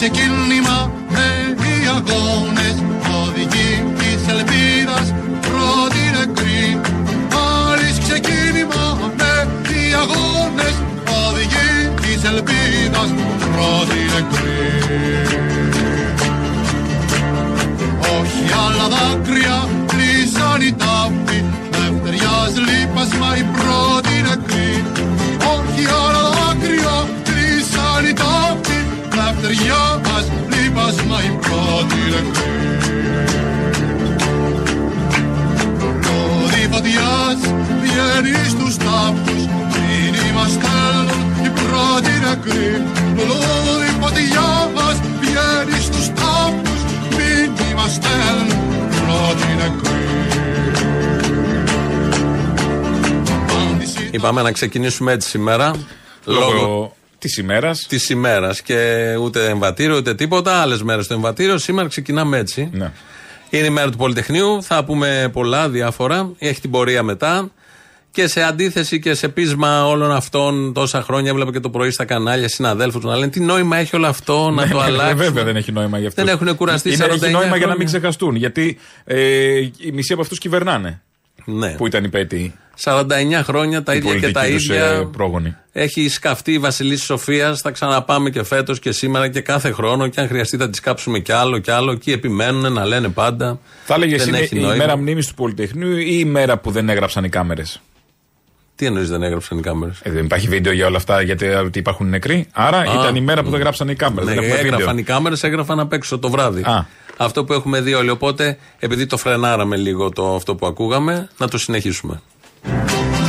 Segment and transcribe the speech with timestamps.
[0.00, 0.99] ξεκίνημα
[36.04, 37.40] Λόδι φωτιάς
[37.82, 39.42] βγαίνει στους τάφους
[39.72, 42.82] Μήνυμα στέλνουν οι πρώτοι νεκροί.
[43.16, 46.80] Λόδι φωτιάς βγαίνει στους τάφους
[47.16, 49.98] Μήνυμα στέλνουν οι πρώτοι νεκροί.
[53.48, 55.72] Απάντηση Είπαμε να ξεκινήσουμε έτσι σήμερα.
[56.24, 57.86] Λόγω Λόγω της ημέρας.
[57.88, 58.62] της ημέρας.
[58.62, 60.60] Και ούτε εμβατήριο ούτε τίποτα.
[60.60, 61.58] Άλλες μέρες το εμβατήριο.
[61.58, 62.68] Σήμερα ξεκινάμε έτσι.
[62.72, 62.92] Ναι.
[63.50, 64.62] Είναι η μέρα του Πολυτεχνείου.
[64.62, 66.30] Θα πούμε πολλά διάφορα.
[66.38, 67.50] Έχει την πορεία μετά.
[68.12, 72.04] Και σε αντίθεση και σε πείσμα όλων αυτών, τόσα χρόνια έβλεπα και το πρωί στα
[72.04, 75.14] κανάλια συναδέλφους να λένε τι νόημα έχει όλο αυτό να το αλλάξει.
[75.14, 76.24] Ναι, Βέβαια δεν έχει νόημα για αυτούς.
[76.24, 77.74] Δεν έχουν κουραστεί Είναι, 49 έχει νόημα για να χρόνια.
[77.76, 78.34] μην ξεχαστούν.
[78.34, 81.00] Γιατί ε, η μισή από αυτούς κυβερνάνε.
[81.44, 81.70] Ναι.
[81.70, 82.54] Που ήταν υπέτειοι.
[82.84, 85.08] 49 χρόνια τα οι ίδια και τα πολιτικοί τους, ε, ίδια.
[85.12, 85.54] πρόγονοι.
[85.72, 87.54] Έχει σκαφτεί η Βασιλίση Σοφία.
[87.54, 90.08] Θα ξαναπάμε και φέτος και σήμερα και κάθε χρόνο.
[90.08, 91.90] Και αν χρειαστεί θα της κάψουμε κι άλλο κι άλλο.
[91.90, 93.58] Εκεί επιμένουν να λένε πάντα.
[93.84, 94.76] Θα έλεγε Δεν είναι έχει η νόημα.
[94.76, 97.80] μέρα μνήμης του Πολυτεχνείου ή η μέρα που δεν έγραψαν οι κάμερες;
[98.76, 101.78] Τι εννοείς δεν έγραψαν οι κάμερες; Ε, δεν υπάρχει βίντεο για όλα αυτά γιατί ότι
[101.78, 102.46] υπάρχουν νεκροί.
[102.52, 104.28] Άρα ήταν η μέρα που δεν γράψαν οι κάμερες.
[104.28, 104.98] Ναι, δεν έχουμε έγραφαν βίντεο.
[104.98, 106.62] οι κάμερες, έγραφαν απ' έξω το βράδυ.
[106.62, 106.86] Α.
[107.16, 108.10] Αυτό που έχουμε δει όλοι.
[108.10, 112.20] Οπότε, επειδή το φρενάραμε λίγο το, αυτό που ακούγαμε, να το συνεχίσουμε.
[112.62, 113.19] Πάλι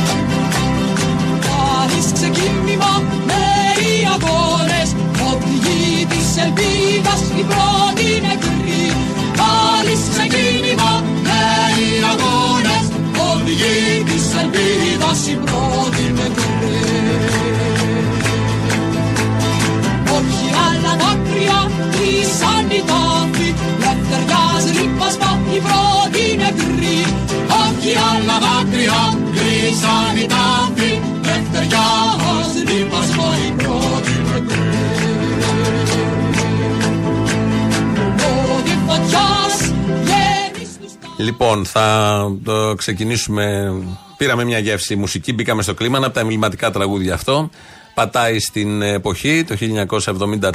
[29.72, 34.70] κλείσαν οι τάφοι Λευτεριάς λίπασμα η πρώτη νεκρή
[38.20, 39.72] Λόγοι φωτιάς
[40.02, 43.72] βγαίνει στους τάφους Λοιπόν, θα το ξεκινήσουμε.
[44.16, 45.96] Πήραμε μια γεύση μουσική, μπήκαμε στο κλίμα.
[45.96, 47.50] Είναι από τα εμβληματικά τραγούδια αυτό.
[47.94, 49.56] Πατάει στην εποχή, το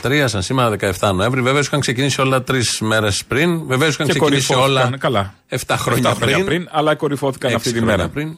[0.04, 1.42] 1973, σαν σήμερα 17 Νοέμβρη.
[1.42, 3.66] Βεβαίω είχαν ξεκινήσει όλα τρεις μέρες πριν.
[3.68, 5.34] Βεβαίω είχαν Και ξεκινήσει κορυφώθηκαν, όλα καλά.
[5.50, 8.10] 7 χρόνια, 7 χρόνια πριν, αλλά κορυφώθηκαν Έξι αυτή τη χρόνια μέρα.
[8.10, 8.38] Πριν.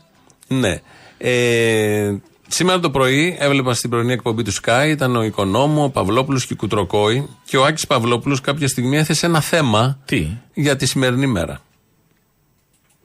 [0.50, 0.82] Ναι.
[1.18, 2.16] Ε,
[2.48, 6.54] σήμερα το πρωί έβλεπα στην πρωινή εκπομπή του Sky, ήταν ο Οικονόμου, ο Παυλόπουλος και
[6.54, 7.30] η Κουτροκόη.
[7.46, 11.62] Και ο Άκης Παυλόπουλος κάποια στιγμή έθεσε ένα θέμα Τι; για τη σημερινή μέρα.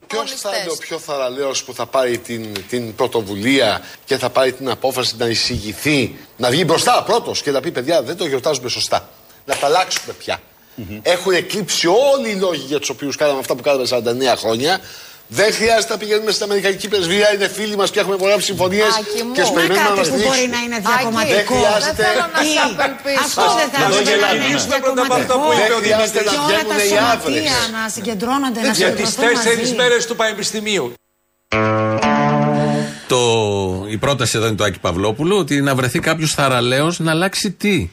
[0.07, 4.53] Ποιος θα είναι ο πιο θαραλέος που θα πάρει την, την πρωτοβουλία και θα πάρει
[4.53, 8.69] την απόφαση να εισηγηθεί, να βγει μπροστά πρώτος και να πει: Παιδιά, δεν το γιορτάζουμε
[8.69, 9.09] σωστά.
[9.45, 10.39] Να τα αλλάξουμε πια.
[11.01, 13.87] Έχουν εκλείψει όλοι οι λόγοι για τους οποίους κάναμε αυτά που κάναμε
[14.33, 14.79] 49 χρόνια.
[15.27, 19.23] Δεν χρειάζεται να πηγαίνουμε στην Αμερικανική πρεσβεία, είναι φίλοι μας και έχουμε υπογράψει συμφωνίες Άκη
[19.23, 19.31] μου.
[19.37, 20.63] και του Να περιμένουμε να μας κάτι που μπορεί να στηρίξουν.
[20.65, 21.33] είναι Άκη, διακομματικό.
[21.35, 23.23] δεν χρειάζεται- Δεν θέλω να Ή σε απελπίσω.
[23.27, 24.71] Αυτό δεν θα Να το έπρεπε να είναι γελάμε.
[24.73, 25.37] διακομματικό.
[25.61, 27.35] Δεν χρειάζεται να Και όλα τα βγαίνουν οι άβρες.
[27.35, 29.79] σωματεία να συγκεντρώνονται, να Για τις συγκεντρωθούν τέσσερις μαζί.
[29.81, 30.85] μέρες του Πανεπιστημίου.
[33.07, 33.21] Το,
[33.95, 37.89] η πρόταση εδώ είναι του Άκη Παυλόπουλου ότι να βρεθεί κάποιος θαραλέος να αλλάξει τι.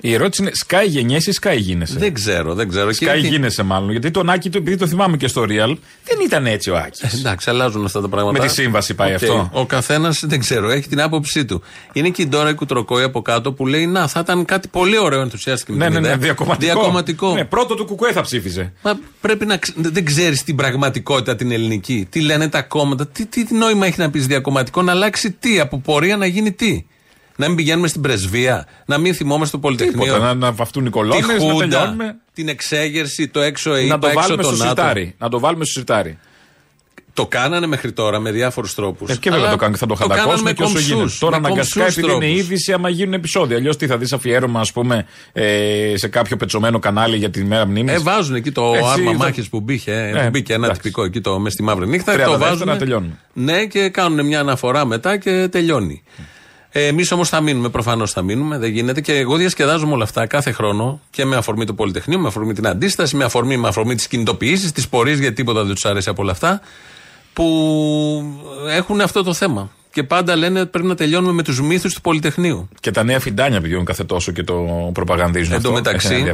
[0.00, 2.92] Η ερώτηση είναι σκάι γενιέσαι ή σκάι γίνεσαι; Δεν ξέρω, δεν ξέρω.
[2.92, 3.90] Σκάι Και- γίνεσαι μάλλον.
[3.90, 7.00] Γιατί τον Άκη, του- επειδή το θυμάμαι και στο Real, δεν ήταν έτσι ο Άκης.
[7.00, 8.38] Ε, Εντάξει, αλλάζουν αυτά τα πράγματα.
[8.42, 9.14] Με τη σύμβαση πάει Οκ.
[9.14, 11.62] αυτό; Ο καθένας δεν ξέρω, έχει την άποψή του.
[11.92, 14.98] Είναι και η Ντόρα η Κουτροκόη από κάτω που λέει Να, θα ήταν κάτι πολύ
[14.98, 16.18] ωραίο, ενθουσιάστηκε με Ναι, την ναι, ναι, ιδέα.
[16.18, 16.72] διακομματικό.
[16.72, 17.32] Διακομματικό.
[17.34, 18.72] Ναι, πρώτο του κουκουέ θα ψήφιζε.
[18.82, 19.56] Μα πρέπει να.
[19.56, 22.06] ξ- Δεν ξέρεις την πραγματικότητα την ελληνική.
[22.10, 23.06] Τι λένε τα κόμματα.
[23.06, 26.84] Τι, τι νόημα έχει να πεις διακομματικό, να αλλάξει τι, από πορεία να γίνει τι.
[27.36, 30.02] Να μην πηγαίνουμε στην πρεσβεία, να μην θυμόμαστε το Πολυτεχνείο.
[30.04, 30.18] Τίποτα.
[30.18, 32.16] Να, να βαφτούν οι τη κολόνε, να Χούντα, τελειώνουμε.
[32.34, 34.80] την εξέγερση, το έξω ΕΙΠΑ, Να το έξω βάλουμε το στο ΝΑΤΟ.
[34.80, 35.14] σιρτάρι.
[35.18, 36.18] Να το βάλουμε στο σιρτάρι.
[37.12, 39.10] Το κάνανε μέχρι τώρα με διάφορους τρόπους.
[39.10, 41.10] Ε, και βέβαια το κάνουν και θα το χαντακώσουμε και όσο γίνεται.
[41.18, 43.56] Τώρα αναγκαστικά επειδή είναι είδηση, άμα γίνουν επεισόδια.
[43.56, 47.66] Αλλιώς τι θα δεις αφιέρωμα, ας πούμε, ε, σε κάποιο πετσωμένο κανάλι για τη μέρα
[47.66, 47.94] μνήμης.
[47.94, 50.82] Ε, βάζουν εκεί το Έτσι, άρμα θα- μάχη που μπήκε, Ε, που μπήκε ένα εντάξει.
[50.82, 52.12] τυπικό εκεί το, μες στη μαύρη νύχτα.
[52.12, 52.56] Τρία το τα βάζουν.
[52.56, 53.18] δεύτερα τελειώνουν.
[53.32, 56.02] Ναι, και κάνουν μια αναφορά μετά και τελειώνει.
[56.76, 59.00] Ε, Εμείς όμως θα μείνουμε, προφανώς θα μείνουμε, δεν γίνεται.
[59.00, 62.66] Και εγώ διασκεδάζομαι όλα αυτά κάθε χρόνο και με αφορμή του Πολυτεχνείου, με αφορμή την
[62.66, 66.22] αντίσταση, με αφορμή, με αφορμή τις κινητοποιήσεις, τις πορείες, γιατί τίποτα δεν τους αρέσει από
[66.22, 66.60] όλα αυτά.
[67.32, 67.44] Που
[68.68, 69.70] έχουν αυτό το θέμα.
[69.94, 72.68] Και πάντα λένε ότι πρέπει να τελειώνουμε με τους μύθους του Πολυτεχνείου.
[72.80, 74.54] Και τα νέα φιντάνια πηγαίνουν κάθε τόσο και το
[74.94, 75.52] προπαγανδίζουν.
[75.52, 76.32] Εν τω μεταξύ,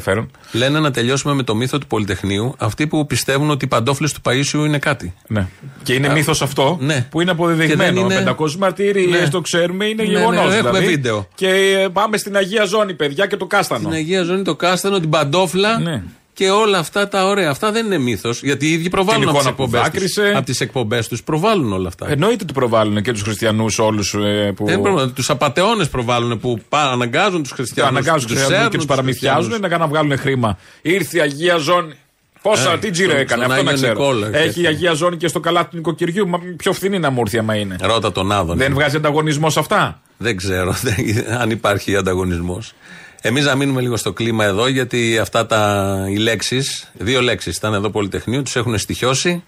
[0.53, 4.21] λένε να τελειώσουμε με το μύθο του Πολυτεχνείου αυτοί που πιστεύουν ότι οι παντόφλες του
[4.21, 5.15] Παίσιου είναι κάτι.
[5.27, 5.47] Ναι.
[5.83, 7.07] Και είναι μύθος αυτό ναι.
[7.11, 8.01] που είναι αποδεδειγμένο.
[8.01, 8.35] Είναι...
[8.39, 9.29] 500 μαρτυρίε, ναι.
[9.29, 10.49] το ξέρουμε, είναι ναι, γεγονός.
[10.49, 10.87] Ναι, δηλαδή.
[10.87, 11.29] βίντεο.
[11.35, 13.81] Και ε, πάμε στην Αγία Ζώνη, παιδιά, και το κάστανο.
[13.81, 16.03] Στην Αγία Ζώνη το κάστανο, την παντόφλα.
[16.41, 17.51] Ναι και όλα αυτά τα ωραία.
[17.51, 18.43] Αυτά δεν είναι μύθος.
[18.43, 20.19] Γιατί οι ίδιοι προβάλλουν από τις εκπομπές τους.
[20.35, 22.11] Από τις εκπομπές τους προβάλλουν όλα αυτά.
[22.11, 24.15] Εννοείται ότι προβάλλουν και τους χριστιανούς όλους.
[24.15, 24.67] Ε, που...
[25.15, 27.91] Τους απαταιώνε προβάλλουν που αναγκάζουν τους χριστιανούς.
[27.91, 30.59] Αναγκάζουν τους χριστιανούς και τους παραμυθιάζουν να κάνουν να βγάλουν χρήμα.
[30.83, 31.95] Ήρθε η Αγία Ζώνη.
[32.43, 33.93] Πόσα, ε, τι τζίρο έκανε, αυτό να ξέρω.
[33.93, 36.29] Νικόλα, Έχει η Αγία Ζώνη και στο καλάθι του νοικοκυριού.
[36.29, 37.77] Μα πιο φθηνή να μου έρθει άμα είναι.
[37.81, 38.57] Ρώτα τον Άδων.
[38.57, 40.01] Δεν βγάζει ανταγωνισμό αυτά.
[40.17, 40.75] Δεν ξέρω
[41.41, 42.75] αν υπάρχει ανταγωνισμός.
[43.23, 47.75] Εμείς να μείνουμε λίγο στο κλίμα εδώ, γιατί αυτά τα, οι λέξεις, δύο λέξεις ήταν
[47.75, 49.45] εδώ Πολυτεχνείου, τους έχουν στοιχειώσει.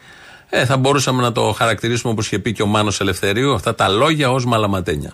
[0.50, 3.88] Ε, θα μπορούσαμε να το χαρακτηρίσουμε όπως είχε πει και ο Μάνος Ελευθερίου, αυτά τα
[3.88, 5.12] λόγια ως μαλαματένια.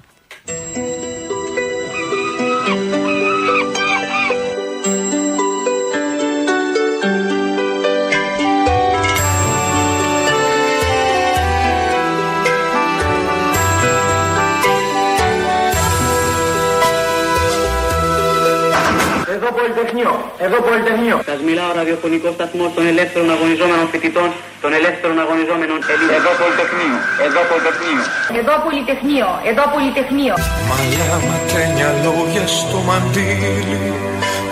[20.47, 21.17] Εδώ Πολυτεχνείο.
[21.31, 24.29] Σας μιλάω ραδιοφωνικό σταθμό των ελεύθερων αγωνιζόμενων φοιτητών,
[24.63, 26.15] των ελεύθερων αγωνιζόμενων Ελλήνων.
[26.19, 26.97] Εδώ Πολυτεχνείο.
[27.27, 28.03] Εδώ Πολυτεχνείο.
[28.41, 29.29] Εδώ Πολυτεχνείο.
[29.51, 30.35] Εδώ Πολυτεχνείο.
[30.71, 33.87] Μαλλιά ματένια λόγια στο μαντίλι.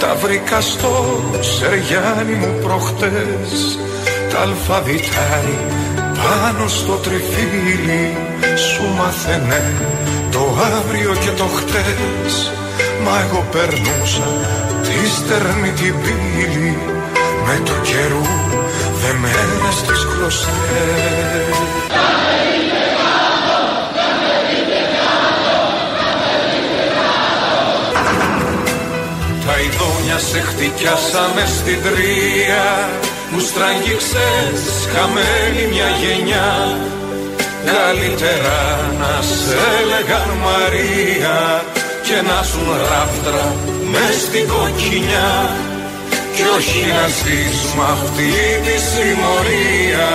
[0.03, 0.93] Τα βρήκα στο
[1.41, 3.79] σεριάνι μου προχτές
[4.31, 5.59] Τα αλφαβητάρι
[6.23, 8.17] πάνω στο τριφύλι
[8.57, 9.63] Σου μαθαίνε
[10.31, 10.43] το
[10.77, 12.53] αύριο και το χτες
[13.05, 14.29] Μα εγώ περνούσα
[14.83, 14.86] τη
[15.27, 16.79] στερνή την πύλη.
[17.47, 18.27] Με το καιρού
[19.03, 21.57] δεμένες στις κλωστές.
[29.47, 32.89] Τα ειδόνια σε χτυκιάσαμε στην τρία
[33.31, 34.63] Μου στραγγίξες
[34.93, 36.51] χαμένη μια γενιά.
[37.65, 38.59] Καλύτερα
[39.01, 41.65] να σε έλεγαν Μαρία
[42.09, 42.61] και να σου
[42.91, 43.55] ράφτρα
[43.91, 45.57] μες στην κοκκινιά.
[46.35, 48.33] Κι όχι να ζεις μ' αυτή
[48.65, 50.11] τη συμμορία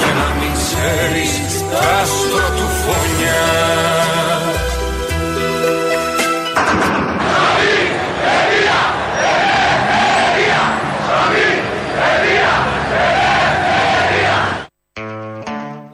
[0.00, 1.32] και να μην ξέρεις
[1.70, 4.31] τα άστρο του φωνιά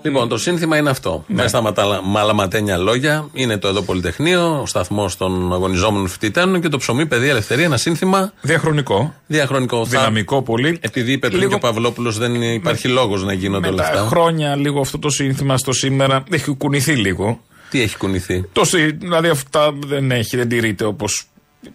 [0.08, 1.24] Λοιπόν, το σύνθημα είναι αυτό.
[1.26, 1.42] Ναι.
[1.42, 6.78] Μέσα στα μαλαματένια λόγια είναι το εδώ Πολυτεχνείο, ο σταθμός των αγωνιζόμενων φοιτητών και το
[6.78, 7.64] ψωμί Παιδεία Ελευθερία.
[7.64, 8.32] Ένα σύνθημα.
[8.40, 9.14] Διαχρονικό.
[9.26, 9.84] Διαχρονικό.
[9.84, 10.78] Δυναμικό πολύ.
[10.80, 11.50] Επειδή είπε πριν λίγο...
[11.50, 14.06] και ο Παυλόπουλος, δεν υπάρχει λόγος να γίνονται όλα αυτά.
[14.06, 17.40] χρόνια λίγο αυτό το σύνθημα στο σήμερα έχει κουνηθεί λίγο.
[17.70, 18.62] Τι έχει κουνηθεί; Το,
[18.98, 21.24] δηλαδή αυτά δεν έχει, δεν τηρείται όπως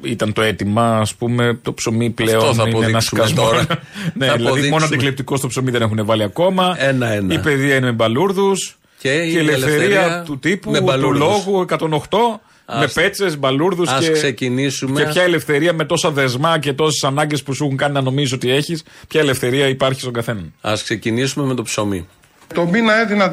[0.01, 3.51] ήταν το αίτημα, ας πούμε, το ψωμί πλέον Αυτό θα είναι ένας σκασμός.
[4.13, 6.75] ναι, θα δηλαδή μόνο αντικλεπτικό στο ψωμί δεν έχουν βάλει ακόμα.
[6.79, 7.33] Ένα-ένα.
[7.33, 8.77] Η παιδεία είναι με μπαλούρδους.
[8.97, 10.71] Και, η ελευθερία, του τύπου,
[11.01, 11.77] του λόγου 108.
[12.79, 14.11] με πέτσες, μπαλούρδους και.
[14.11, 15.03] ξεκινήσουμε.
[15.03, 18.33] Και ποια ελευθερία με τόσα δεσμά και τόσες ανάγκες που σου έχουν κάνει να νομίζεις
[18.33, 20.41] ότι έχεις, ποια ελευθερία υπάρχει στον καθένα.
[20.61, 22.07] Α ξεκινήσουμε με το ψωμί.
[22.53, 23.31] Το μήνα έδινα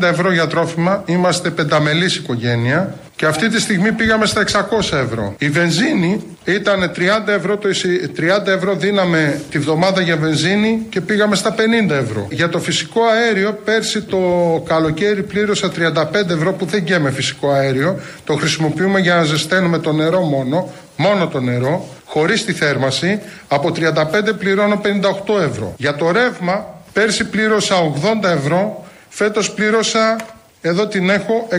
[0.00, 1.02] 450 ευρώ για τρόφιμα.
[1.06, 2.94] Είμαστε πενταμελής οικογένεια.
[3.16, 5.34] Και αυτή τη στιγμή πήγαμε στα 600 ευρώ.
[5.38, 7.68] Η βενζίνη ήταν 30 ευρώ, το
[8.16, 11.54] 30 ευρώ δίναμε τη βδομάδα για βενζίνη και πήγαμε στα
[11.88, 12.26] 50 ευρώ.
[12.30, 14.18] Για το φυσικό αέριο, πέρσι το
[14.66, 18.00] καλοκαίρι πλήρωσα 35 ευρώ που δεν γέμε φυσικό αέριο.
[18.24, 23.20] Το χρησιμοποιούμε για να ζεσταίνουμε το νερό μόνο, μόνο το νερό, χωρίς τη θέρμαση.
[23.48, 25.74] Από 35 πληρώνω 58 ευρώ.
[25.76, 27.76] Για το ρεύμα Πέρσι πλήρωσα
[28.22, 30.16] 80 ευρώ, φέτος πλήρωσα,
[30.60, 31.56] εδώ την έχω, 124,6.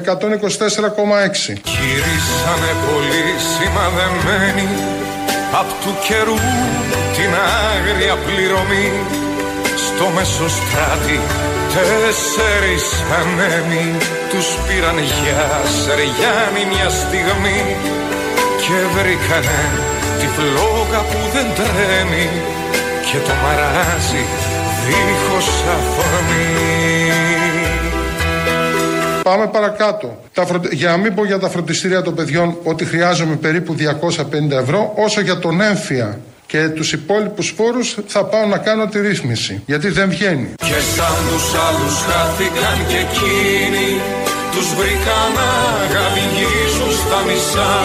[1.76, 4.68] Γυρίσανε πολύ σημαδεμένοι
[5.62, 6.38] απ' του καιρού
[7.16, 7.32] την
[7.68, 8.92] άγρια πληρωμή.
[9.86, 11.20] Στο μεσοστράτη
[11.74, 12.86] τέσσερις
[13.20, 13.88] ανέμοι
[14.30, 15.46] τους πήραν για
[15.80, 17.62] Σεριάννη μια στιγμή
[18.64, 19.62] και βρήκανε
[20.20, 22.28] τη φλόγα που δεν τρέμει.
[23.08, 24.26] Και το μαράζι
[24.86, 26.56] δίχως αφορμή.
[29.24, 30.22] Πάμε παρακάτω.
[30.34, 34.94] Τα Για να μην πω για τα φροντιστήρια των παιδιών ότι χρειάζομαι περίπου 250 ευρώ,
[34.96, 39.90] όσο για τον έμφυα και τους υπόλοιπους φόρους θα πάω να κάνω τη ρύθμιση, γιατί
[39.90, 40.54] δεν βγαίνει.
[40.58, 43.90] Και σαν τους άλλους χάθηκαν και εκείνοι,
[44.54, 45.52] τους βρήκαν να
[45.94, 47.76] γαβηγήσουν στα μισά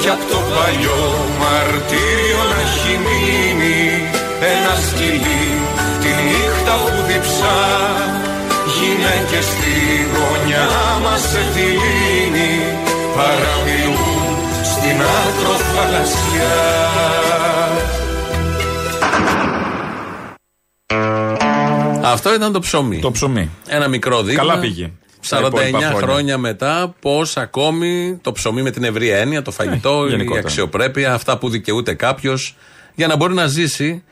[0.00, 1.02] κι απ' το παλιό
[1.40, 3.80] μαρτύριο να έχει μείνει
[4.54, 5.39] ένας σκυλί
[7.22, 7.58] τη νύχτα που διψά
[8.80, 9.74] γυναίκες στη
[10.12, 10.68] γωνιά
[11.02, 12.52] μας σε θηλύνει
[13.16, 16.58] παραμιλούν στην ακροφαλασσιά
[22.04, 22.98] Αυτό ήταν το ψωμί.
[23.00, 23.50] Το ψωμί.
[23.68, 24.42] Ένα μικρό δείγμα.
[24.42, 24.92] Καλά πήγε.
[25.28, 25.50] 49
[25.96, 30.46] χρόνια μετά, πώς ακόμη το ψωμί με την ευρία έννοια, το φαγητό, Ε, η γενικότερα.
[30.46, 32.56] αξιοπρέπεια, αυτά που δικαιούται κάποιος,
[32.94, 34.02] για να μπορεί να ζήσει,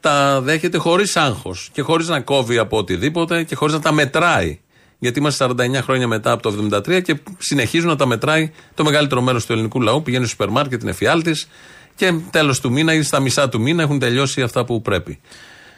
[0.00, 4.58] τα δέχεται χωρίς άγχος και χωρίς να κόβει από οτιδήποτε και χωρίς να τα μετράει.
[4.98, 9.20] Γιατί είμαστε 49 χρόνια μετά από το 73 και συνεχίζουν να τα μετράει το μεγαλύτερο
[9.20, 10.02] μέρος του ελληνικού λαού.
[10.02, 11.48] Πηγαίνει στο σούπερ μάρκετ, είναι εφιάλτης
[11.96, 15.20] και τέλος του μήνα ή στα μισά του μήνα έχουν τελειώσει αυτά που πρέπει.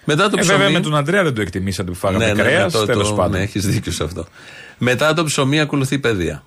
[0.04, 0.58] Μετά το Ε, ψωμί.
[0.58, 2.72] βέβαια με τον Αντρέα δεν το εκτιμήσατε που φάγαμε Ναι, ναι, κρέας.
[2.72, 3.30] ναι, το- Τέλος το- πάντων.
[3.36, 4.26] Ναι, έχεις δίκιο σε αυτό.
[4.78, 6.42] Μετά το ψωμί ακολουθεί η παιδεία.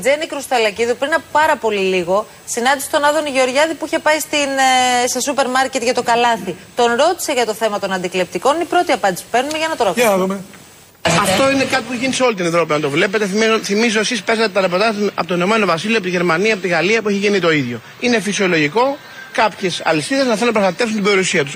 [0.00, 4.48] Τζέννη Κρουσταλακίδου πριν από πάρα πολύ λίγο συνάντησε τον Άδωνη Γεωργιάδη που είχε πάει στην,
[5.04, 6.56] ε, σε σούπερ μάρκετ για το καλάθι.
[6.76, 8.54] Τον ρώτησε για το θέμα των αντικλεπτικών.
[8.54, 10.08] Είναι η πρώτη απάντηση που παίρνουμε για να το ρωτήσουμε.
[10.08, 10.40] Για να δούμε.
[11.02, 13.26] Αυτό είναι κάτι που γίνει σε όλη την Ευρώπη, αν το βλέπετε.
[13.26, 16.68] Θυμίζω, θυμίζω εσείς παίζατε τα ρεπορτάζ από το Ηνωμένο Βασίλειο, από τη Γερμανία, από τη
[16.68, 17.80] Γαλλία που έχει γίνει το ίδιο.
[18.00, 18.96] Είναι φυσιολογικό
[19.32, 21.54] κάποιες αλυσίδες να θέλουν να προστατεύσουν την περιουσία τους.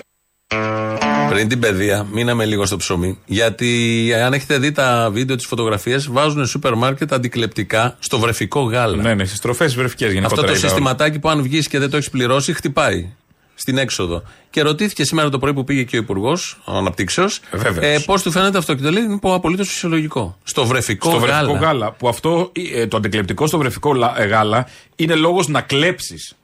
[1.28, 3.18] Πριν την παιδεία, μείναμε λίγο στο ψωμί.
[3.26, 9.02] Γιατί αν έχετε δει τα βίντεο, τι φωτογραφίε, βάζουν σούπερ μάρκετ αντικλεπτικά στο βρεφικό γάλα.
[9.02, 10.40] Ναι, ναι, στις τροφές βρεφικές γενικότερα.
[10.40, 10.68] Αυτό το είδα.
[10.68, 13.08] συστηματάκι που αν βγεις και δεν το έχεις πληρώσει, χτυπάει
[13.54, 14.22] στην έξοδο.
[14.50, 17.94] Και ρωτήθηκε σήμερα το πρωί που πήγε και ο Υπουργός Αναπτύξεως, Βέβαιος.
[17.94, 18.74] ε, πώς του φαίνεται αυτό.
[18.74, 20.38] Και το λέει είναι απολύτως φυσιολογικό.
[20.42, 21.42] Στο βρεφικό στο γάλα.
[21.44, 21.92] βρεφικό γάλα.
[21.92, 24.66] Που αυτό, ε, το αντικλεπτικό στο βρεφικό λα- ε, γάλα
[24.96, 26.34] είναι λόγος να κλέψεις.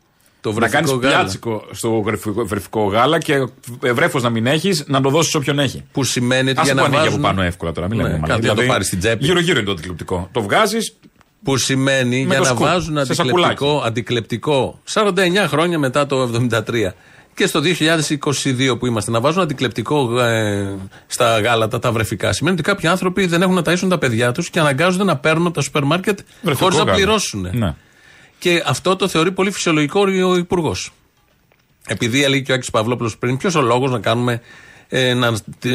[0.42, 1.16] Το Να βρεφικό κάνει γάλα.
[1.16, 3.34] πιάτσικο στο βρεφικό, βρεφικό γάλα και
[3.94, 5.84] βρέφος να μην έχεις, να το δώσεις όποιον έχει.
[5.92, 7.14] Που σημαίνει ότι Ας για που να ανοίγει βάζουν.
[7.18, 7.88] από πάνω εύκολα τώρα.
[7.88, 8.46] Μην Ναι, λέμε μαλακίες.
[8.48, 9.24] κάτι να το πάρεις στην τσέπη.
[9.24, 10.28] Γύρω-γύρω είναι το αντικλεπτικό.
[10.32, 10.96] Το βγάζεις.
[11.44, 15.12] Που σημαίνει Με για το να σκουπ, βάζουν σε αντικλεπτικό, αντικλεπτικό 49
[15.48, 16.94] χρόνια μετά το 73
[17.34, 20.74] και στο 2022 που είμαστε να βάζουν αντικλεπτικό ε,
[21.06, 24.50] στα γάλατα τα βρεφικά σημαίνει ότι κάποιοι άνθρωποι δεν έχουν να ταΐσουν τα παιδιά τους
[24.50, 26.96] και αναγκάζονται να παίρνουν από τα σούπερ μάρκετ Βρεφικό χωρίς να γάλα.
[26.96, 27.48] πληρώσουν.
[27.52, 27.74] Ναι.
[28.42, 30.92] Και αυτό το θεωρεί πολύ φυσιολογικό ο Υπουργός.
[31.86, 34.40] Επειδή έλεγε και ο Άκης Παυλόπουλος πριν, ποιος ο λόγος να κάνουμε
[34.88, 35.32] ε, να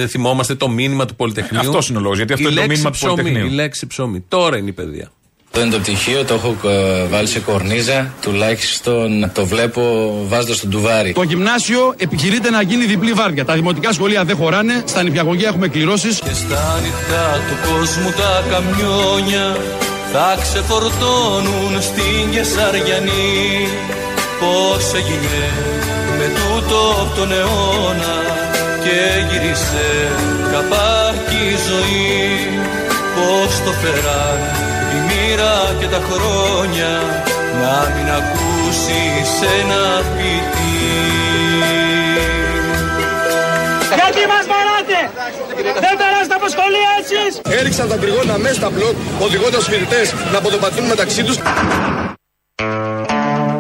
[0.08, 2.78] θυμόμαστε το μήνυμα του Πολυτεχνείου; Αυτός είναι ο λόγος, γιατί αυτό Η είναι το λέξη
[2.78, 3.52] μήνυμα του ψωμί, Πολυτεχνείου.
[3.52, 4.24] Η λέξη ψωμί.
[4.28, 5.12] Τώρα είναι η παιδεία.
[5.46, 8.14] Αυτό είναι το πτυχίο, το έχω ε, βάλει σε κορνίζα.
[8.22, 11.14] Τουλάχιστον το βλέπω βάζοντας το ντουβάρι.
[11.14, 13.46] Το γυμνάσιο επιχειρείται να γίνει διπλή βάρδια.
[13.46, 14.84] Τα δημοτικά σχολεία δεν χωράνε.
[14.86, 16.20] Στα νηπιαγωγεία έχουμε κληρώσεις.
[16.20, 19.58] Και στα νυχτά του κόσμου τα καμιόνια
[20.20, 23.68] θα ξεφορτώνουν στην Κεσαριανή.
[24.40, 25.46] Πώς έγινε
[26.18, 28.18] με τούτο τον αιώνα
[28.84, 29.90] και γύρισε
[30.52, 32.60] καπάκι η ζωή.
[33.16, 34.40] Πώς το φέραν
[34.96, 36.92] η μοίρα και τα χρόνια
[37.62, 39.84] να μην ακούσεις ένα
[40.16, 40.68] ποιητή
[44.00, 44.46] Γιατί μας
[44.88, 45.80] βαράτε!
[45.86, 47.60] Δεν περάσετε από σχολεία εσείς!
[47.60, 51.38] Έριξαν τα τριγώνα μέσα στα μπλοκ, οδηγώντας φοιτητές να ποδοπατούν μεταξύ τους.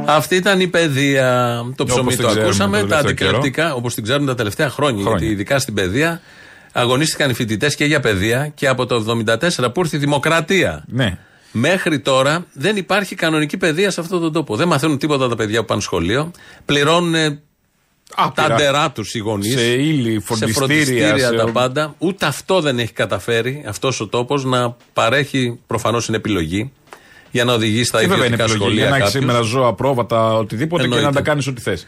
[0.10, 1.62] Αυτή ήταν η παιδεία.
[1.76, 2.80] Το ψωμί Όπως το την ξέρουμε ακούσαμε.
[2.80, 5.02] τον Τα τελευταίο αντικλεπτικά, όπως την ξέρουν τα τελευταία χρόνια.
[5.02, 5.18] Χρόνια.
[5.20, 6.22] Γιατί ειδικά στην παιδεία
[6.72, 9.24] αγωνίστηκαν οι φοιτητές και για παιδεία και από το
[9.60, 10.84] 1974 που ήρθε η δημοκρατία.
[10.88, 11.18] Ναι.
[11.52, 14.56] Μέχρι τώρα δεν υπάρχει κανονική παιδεία σε αυτόν τον τόπο.
[14.56, 16.32] Δεν μαθαίνουν τίποτα τα παιδιά που πάνε σχολείο.
[16.66, 17.40] Πληρώνουν
[18.12, 18.56] ε, τα Άπειρα.
[18.56, 19.54] ντερά τους οι γονείς.
[19.54, 21.96] Σε ύλη, σε φροντιστήρια, φροντιστήρια σε- τα πάντα.
[21.98, 26.72] Ούτε αυτό δεν έχει καταφέρει αυτός ο τόπος να παρέχει, προφανώς είναι επιλογή,
[27.32, 28.88] για να οδηγεί στα Και βέβαια είναι ιδιωτικά επιλογή; σχολεία.
[28.90, 29.32] Για να έχεις κάποιους.
[29.34, 31.08] σήμερα ζώα, πρόβατα, οτιδήποτε και Εννοείται.
[31.08, 31.88] να τα κάνεις ό,τι θες.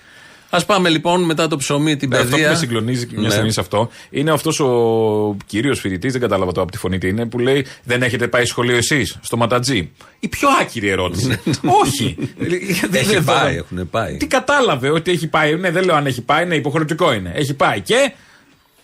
[0.49, 2.49] Α πάμε λοιπόν μετά το ψωμί, την Αυτό που παιδεία.
[2.49, 3.29] με συγκλονίζει μια Ναι.
[3.29, 7.07] στιγμή σε αυτό είναι αυτός ο κύριος φοιτητής, δεν κατάλαβα το από τη φωνή τι
[7.07, 11.39] είναι, που λέει Δεν έχετε πάει σχολείο εσείς, στο Ματατζή; Η πιο άκυρη ερώτηση.
[11.83, 12.15] Όχι.
[12.37, 14.17] Δεν- Έχει δεν- πάει, έχουν πάει.
[14.17, 15.55] Τι κατάλαβε ότι έχει πάει.
[15.55, 17.31] Ναι, δεν λέω αν έχει πάει, ναι, υποχρεωτικό είναι.
[17.35, 18.11] Έχει πάει και.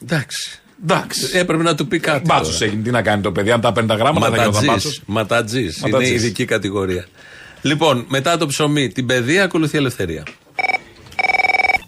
[0.04, 0.60] Εντάξει.
[0.84, 1.30] Εντάξει.
[1.34, 2.22] Έπρεπε να του πει κάτι.
[2.26, 2.82] Μπάτσος έγινε.
[2.84, 5.02] Τι να κάνει το παιδί, αν τα παίρνει τα γράμματα δεν γινόταν μπάτσος.
[5.06, 5.78] Ματατζής.
[5.78, 6.16] Είναι Ματατζής.
[6.16, 7.06] ειδική κατηγορία.
[7.62, 10.24] Λοιπόν, μετά το ψωμί, την παιδεία ακολουθεί η ελευθερία.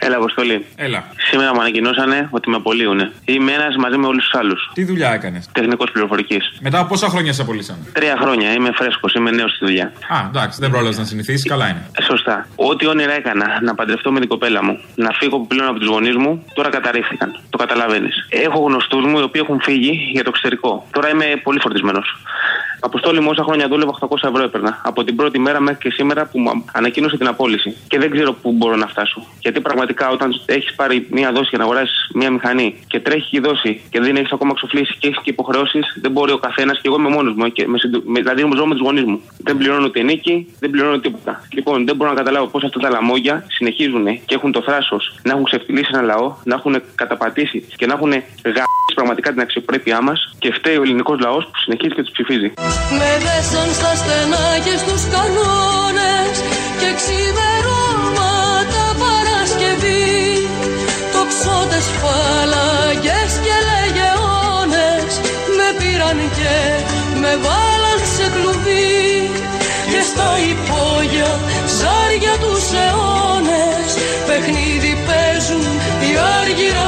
[0.08, 0.66] Έλα, Αποστολή.
[0.76, 1.04] Έλα.
[1.30, 3.12] Σήμερα μου ανακοινώσανε ότι με απολύουνε.
[3.26, 4.70] Είμαι ένας μαζί με όλους τους άλλους.
[4.74, 6.44] Τι δουλειά έκανες; Τεχνικός πληροφορικής.
[6.62, 7.78] Μετά από πόσα χρόνια σε απολύσαν.
[7.94, 8.54] Τρία χρόνια.
[8.54, 9.14] Είμαι φρέσκος.
[9.14, 9.86] Είμαι νέος στη δουλειά.
[9.86, 11.82] Α, εντάξει, δεν πρόλαβες να συνηθίσεις, καλά είναι.
[12.00, 12.48] Ε, Σωστά.
[12.56, 16.16] Ό,τι όνειρα έκανα να παντρευτώ με την κοπέλα μου, να φύγω πλέον από τους γονείς
[16.16, 17.30] μου, τώρα καταρρίφθηκαν.
[17.50, 18.16] Το καταλαβαίνεις.
[18.30, 20.88] Έχω γνωστούς μου οι οποίοι έχουν φύγει για το εξωτερικό.
[20.92, 22.08] Τώρα είμαι πολύ φορτισμένος.
[22.80, 24.82] Αποστόλη μου όσα χρόνια δούλευα 800 ευρώ έπαιρνα.
[24.84, 27.76] Από την πρώτη μέρα μέχρι και σήμερα που μου ανακοίνωσε την απόλυση.
[27.88, 29.20] Και δεν ξέρω πού μπορώ να φτάσω.
[29.40, 33.40] Γιατί πραγματικά όταν έχεις πάρει μία δόση για να αγοράσεις μία μηχανή και τρέχει η
[33.40, 36.88] δόση και δεν έχεις ακόμα εξοφλήσει και έχεις και υποχρεώσεις, δεν μπορεί ο καθένας και
[36.88, 37.52] εγώ είμαι μόνος μου.
[37.52, 39.22] Και με, συντο- με, δηλαδή ζω με τους γονείς μου.
[39.38, 41.48] Δεν πληρώνω τη νίκη, δεν πληρώνω τίποτα.
[41.54, 45.32] Λοιπόν, δεν μπορώ να καταλάβω πώς αυτά τα λαμόγια συνεχίζουν και έχουν το θράσος να
[45.32, 48.12] έχουν ξεφτυλίσει ένα λαό, να έχουν καταπατήσει και να έχουν
[48.44, 52.54] γαμίσει πραγματικά την αξιοπρέπειά μας και φταίει ο ελληνικός λαός που συνεχίζει και τους ψηφίζει.
[53.00, 56.36] Με δέσαν στα στενά και στους κανόνες
[56.80, 57.87] και ξημερώματα
[61.88, 65.14] τοξότες φάλαγγες και λεγεώνες
[65.58, 66.56] με πήραν και
[67.22, 69.30] με βάλαν σε κλουβί
[69.92, 71.32] και στα υπόγεια
[71.80, 73.90] ζάρια τους αιώνες
[74.28, 75.66] παιχνίδι παίζουν
[76.04, 76.86] οι άργυρα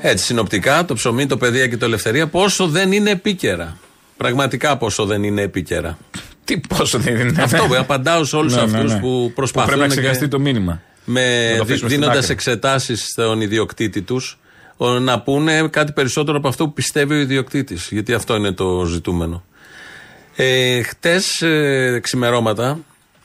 [0.00, 3.76] Έτσι, συνοπτικά, το ψωμί, το παιδεία και το ελευθερία, πόσο δεν είναι επίκαιρα.
[4.16, 5.98] Πραγματικά πόσο δεν είναι επίκαιρα.
[6.46, 7.42] Τι πόσο δεν είναι.
[7.42, 9.00] Αυτό που απαντάω σε όλους Ναι, ναι, αυτούς ναι.
[9.00, 9.68] που προσπαθούν.
[9.74, 10.82] πρέπει να και- ξεχαστεί το μήνυμα.
[11.04, 12.32] Με Να το αφήσουμε στην δίνοντας άκρη.
[12.32, 14.38] εξετάσεις στον ιδιοκτήτη τους,
[15.00, 17.88] να πούνε κάτι περισσότερο από αυτό που πιστεύει ο ιδιοκτήτης.
[17.90, 19.44] Γιατί αυτό είναι το ζητούμενο.
[20.36, 22.78] Ε, Χτες ε, ξημερώματα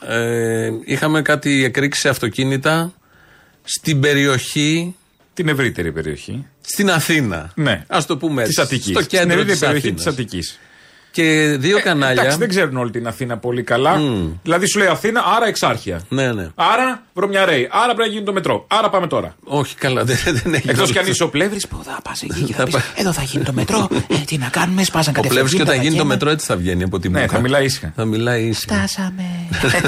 [0.08, 2.94] ε, είχαμε κάτι εκρήξει σε αυτοκίνητα
[3.64, 4.96] στην περιοχή.
[5.34, 6.46] Την ευρύτερη περιοχή.
[6.62, 7.52] Στην Αθήνα.
[7.56, 7.84] Ναι.
[7.88, 8.56] Α το πούμε έτσι.
[8.56, 8.86] Τη Αττικής.
[8.90, 10.04] Στο Στην κέντρο ευρύτερη της περιοχή Αθήνας.
[10.04, 10.60] της Αττικής.
[11.12, 12.22] Και δύο κανάλια.
[12.22, 14.00] Εντάξει, δεν ξέρουν όλη την Αθήνα πολύ καλά.
[14.44, 16.02] Δηλαδή σου λέει Αθήνα, άρα εξάρχεια.
[16.10, 16.48] Ναι, ναι.
[16.56, 17.68] Άρα βρωμιαρέι.
[17.72, 18.66] Άρα πρέπει να γίνει το μετρό.
[18.70, 19.36] Άρα πάμε τώρα.
[19.44, 20.70] Όχι, καλά, δεν, δεν έχει.
[20.70, 21.12] Εκτός όλο κι αν αυτό.
[21.12, 23.88] είσαι ο πλεύρης που θα πας εκεί και θα πεις, Εδώ θα γίνει το μετρό.
[24.08, 25.44] Ε, τι να κάνουμε, σπάζαν Ο κατευθείαν.
[25.46, 26.14] Πλεύρη και όταν γίνει το καίνε.
[26.14, 27.34] μετρό έτσι θα βγαίνει από την Ναι, μπουκα.
[27.34, 27.94] θα μιλάει ήσυχα.
[27.96, 28.76] Θα μιλάει ήσυχα.
[28.76, 29.24] Φτάσαμε.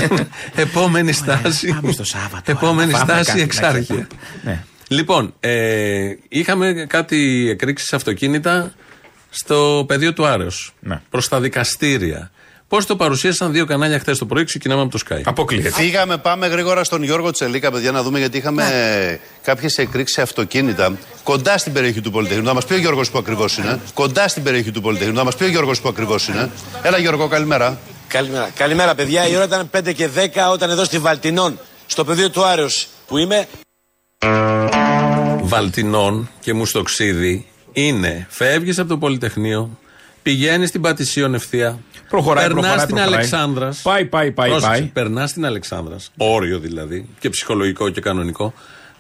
[0.56, 1.68] Επόμενη στάση.
[1.82, 2.52] Πάμε στο Σάββατο.
[2.52, 3.82] Επόμενη να φάμε στάση κάτι, να εξάρχεια.
[3.84, 4.08] ξέρουμε.
[4.44, 4.64] Ναι.
[4.88, 8.72] Λοιπόν, ε, είχαμε κάτι εκρήξεις σε αυτοκίνητα
[9.34, 10.74] στο πεδίο του Άρεος.
[10.80, 11.02] Ναι.
[11.10, 12.32] Προς τα δικαστήρια.
[12.68, 15.22] Πώς το παρουσίασαν δύο κανάλια χθες το πρωί, ξεκινάμε από το Sky.
[15.24, 15.72] Αποκλείεται.
[15.72, 18.64] Φύγαμε, πάμε γρήγορα στον Γιώργο Τσελίκα, παιδιά, να δούμε γιατί είχαμε
[19.44, 22.46] κάποιες εκρήξεις αυτοκίνητα κοντά στην περιοχή του Πολυτεχνείου.
[22.46, 23.80] Να μας πει ο Γιώργος που ακριβώς είναι.
[23.94, 25.16] Κοντά στην περιοχή του Πολυτεχνείου.
[25.16, 26.50] Να μας πει ο Γιώργος που ακριβώς είναι.
[26.82, 27.80] Έλα, Γιώργο, καλημέρα.
[28.08, 28.50] Καλημέρα.
[28.56, 29.28] Καλημέρα, παιδιά.
[29.28, 33.18] Η ώρα ήταν 5 και 10 όταν εδώ στη Βαλτινών, στο πεδίο του Άρεος που
[33.18, 33.48] είμαι,
[35.42, 39.78] Βαλτινών και Μουστοξίδη είναι φεύγεις από το Πολυτεχνείο,
[40.24, 41.80] πηγαίνεις στην Πατησίων ευθεία.
[42.10, 43.18] Προχωράει, περνάς προχωράει, στην προχωράει.
[43.18, 43.82] Αλεξάνδρας.
[43.82, 44.82] Πάει, πάει, πάει, πάει.
[44.82, 46.12] Περνάς στην Αλεξάνδρας.
[46.18, 47.10] Όριο δηλαδή.
[47.20, 48.54] Και ψυχολογικό και κανονικό.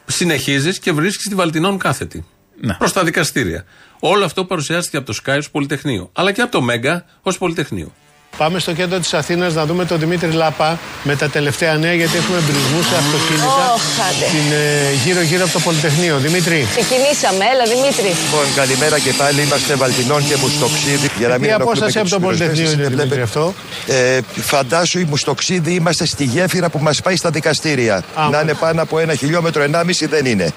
[0.05, 2.25] Συνεχίζεις και βρίσκεις τη Βαλτινών κάθετη.
[2.61, 2.73] Ναι.
[2.73, 3.65] Προς τα δικαστήρια.
[3.99, 6.09] Όλο αυτό παρουσιάστηκε από το Sky ως Πολυτεχνείο.
[6.13, 7.93] Αλλά και από το Μέγκα ως Πολυτεχνείο.
[8.37, 12.17] Πάμε στο κέντρο της Αθήνας να δούμε τον Δημήτρη Λάπα με τα τελευταία νέα γιατί
[12.17, 14.25] έχουμε εμπρισμού σε αυτοκίνητα Ωχ, άντε.
[14.27, 16.17] στην, ε, γύρω-γύρω από το Πολυτεχνείο.
[16.17, 16.67] Δημήτρη.
[16.75, 18.07] Ξεκινήσαμε, έλα Δημήτρη.
[18.23, 19.41] Λοιπόν, καλημέρα και πάλι.
[19.41, 21.09] Είμαστε Βαλτινών και Μουστοξίδη.
[21.17, 22.87] Για να Τι μην ενοχλούμε απόσταση και από τους το Πολυτεχνείο πυροσβέστες.
[22.87, 23.53] είναι, Δημήτρη, αυτό.
[23.87, 28.03] Ε, φαντάσου η Μουστοξίδη είμαστε στη γέφυρα που μας πάει στα δικαστήρια.
[28.31, 30.47] Να είναι πάνω από ένα χιλιόμετρο, ενάμιση δεν είναι.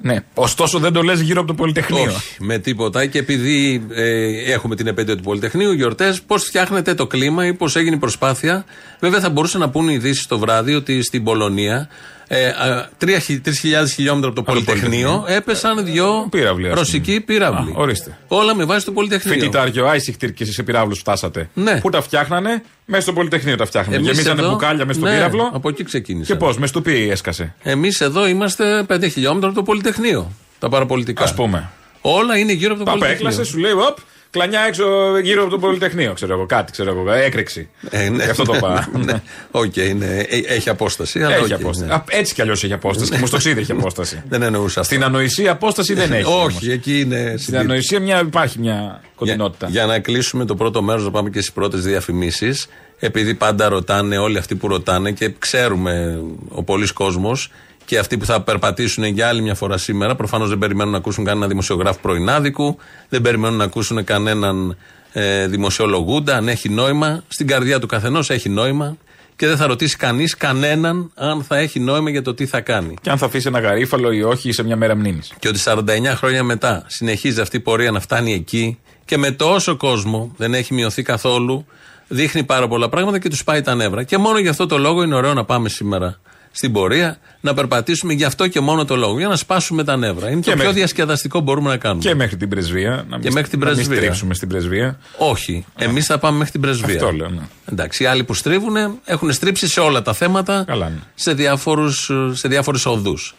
[0.00, 0.24] Ναι.
[0.34, 2.02] Ωστόσο δεν το λες γύρω από το Πολυτεχνείο.
[2.02, 3.06] Όχι, με τίποτα.
[3.06, 7.76] Και επειδή ε, έχουμε την επέτειο του Πολυτεχνείου, γιορτές, πώς φτιάχνεται το κλίμα ή πώς
[7.76, 8.64] έγινε η προσπάθεια.
[9.00, 11.88] Βέβαια, θα μπορούσαν να πούνε ειδήσεις το βράδυ ότι στην Πολωνία,
[12.28, 15.36] ε, α, 3.000 χιλιόμετρα από το Πολυτεχνείο, Πολυτεχνείο.
[15.36, 17.70] έπεσαν δύο Πύραυλοι, ας ρωσικοί πύραυλοι.
[17.70, 18.18] Α, ορίστε.
[18.28, 19.34] Όλα με βάση το Πολυτεχνείο.
[19.34, 21.48] Φοιτητάριο, άισιχτήρ και σε πυράβλου φτάσατε.
[21.54, 21.80] Ναι.
[21.80, 23.96] Πού τα φτιάχνανε, μέσα στο Πολυτεχνείο τα φτιάχνανε.
[23.96, 25.50] Εμείς Γεμίζανε εδώ- μπουκάλια μέσα στο ναι, πύραυλο.
[25.52, 26.32] Από εκεί ξεκίνησε.
[26.32, 27.54] Και πώς, μες στο πει έσκασε.
[27.62, 30.32] Εμείς εδώ είμαστε 5 χιλιόμετρα από το Πολυτεχνείο.
[30.58, 31.24] Τα παραπολιτικά.
[31.24, 31.70] Ας πούμε.
[32.00, 33.28] Όλα είναι γύρω από το Παπα Πολυτεχνείο.
[33.28, 33.98] έκλασες, σου λέει, οπ,
[34.34, 34.84] κλανιά έξω
[35.22, 36.46] γύρω από το Πολυτεχνείο, ξέρω εγώ.
[36.46, 37.12] Κάτι, ξέρω εγώ.
[37.12, 37.68] Έκρηξη.
[37.90, 38.24] Ε, ναι.
[38.24, 38.78] Γι' αυτό το πάω.
[39.04, 39.22] ναι.
[39.50, 40.06] Οκ, ναι.
[40.18, 41.22] Ε, έχει απόσταση.
[41.22, 41.88] αλλά Έχει οκ, απόσταση.
[41.88, 41.94] ναι.
[41.94, 43.10] Α, Έτσι κι αλλιώς έχει απόσταση.
[43.10, 44.22] Και μου στο ξύδι έχει απόσταση.
[44.28, 44.94] Δεν εννοούσα αυτό.
[44.94, 46.24] Στην ανοησία απόσταση δεν έχει.
[46.24, 46.56] όμως.
[46.56, 47.16] Όχι, εκεί είναι.
[47.26, 47.56] Στην συντήρηση.
[47.66, 49.66] ανοησία μια, υπάρχει μια κοντινότητα.
[49.70, 52.66] Για, για να κλείσουμε το πρώτο μέρος, να πάμε και στις πρώτες διαφημίσεις.
[52.98, 57.50] Επειδή πάντα ρωτάνε όλοι αυτοί που ρωτάνε και ξέρουμε ο πολλής κόσμος
[57.84, 61.24] και αυτοί που θα περπατήσουν για άλλη μια φορά σήμερα, προφανώς δεν περιμένουν να ακούσουν
[61.24, 62.76] κανέναν δημοσιογράφο πρωινάδικου,
[63.08, 64.76] δεν περιμένουν να ακούσουν κανέναν
[65.12, 67.24] ε, δημοσιολογούντα, αν έχει νόημα.
[67.28, 68.96] Στην καρδιά του καθενός έχει νόημα
[69.36, 72.94] και δεν θα ρωτήσει κανείς κανέναν αν θα έχει νόημα για το τι θα κάνει.
[73.00, 75.32] Και αν θα αφήσει ένα γαρίφαλο ή όχι σε μια μέρα μνήμης.
[75.38, 75.80] Και ότι 49
[76.14, 80.74] χρόνια μετά συνεχίζει αυτή η πορεία να φτάνει εκεί και με τόσο κόσμο δεν έχει
[80.74, 81.66] μειωθεί καθόλου,
[82.08, 84.02] δείχνει πάρα πολλά πράγματα και τους πάει τα νεύρα.
[84.02, 86.20] Και μόνο γι' αυτό το λόγο είναι ωραίο να πάμε σήμερα
[86.56, 89.18] στην πορεία, να περπατήσουμε γι' αυτό και μόνο το λόγο.
[89.18, 90.30] Για να σπάσουμε τα νεύρα.
[90.30, 92.02] Είναι Και το πιο μέχρι- διασκεδαστικό που μπορούμε να κάνουμε.
[92.02, 92.90] Και μέχρι την πρεσβεία.
[92.90, 93.96] Να Και μην, μέχρι την να μην πρεσβεία.
[93.98, 94.98] στρίψουμε στην πρεσβεία.
[95.18, 95.64] Όχι.
[95.76, 96.94] Εμείς θα πάμε μέχρι την πρεσβεία.
[96.94, 97.40] Αυτό λέω, ναι.
[97.72, 100.98] Εντάξει, οι άλλοι που στρίβουν έχουν στρίψει σε όλα τα θέματα Καλά, ναι.
[101.14, 103.34] σε, διάφορους, σε διάφορες οδούς.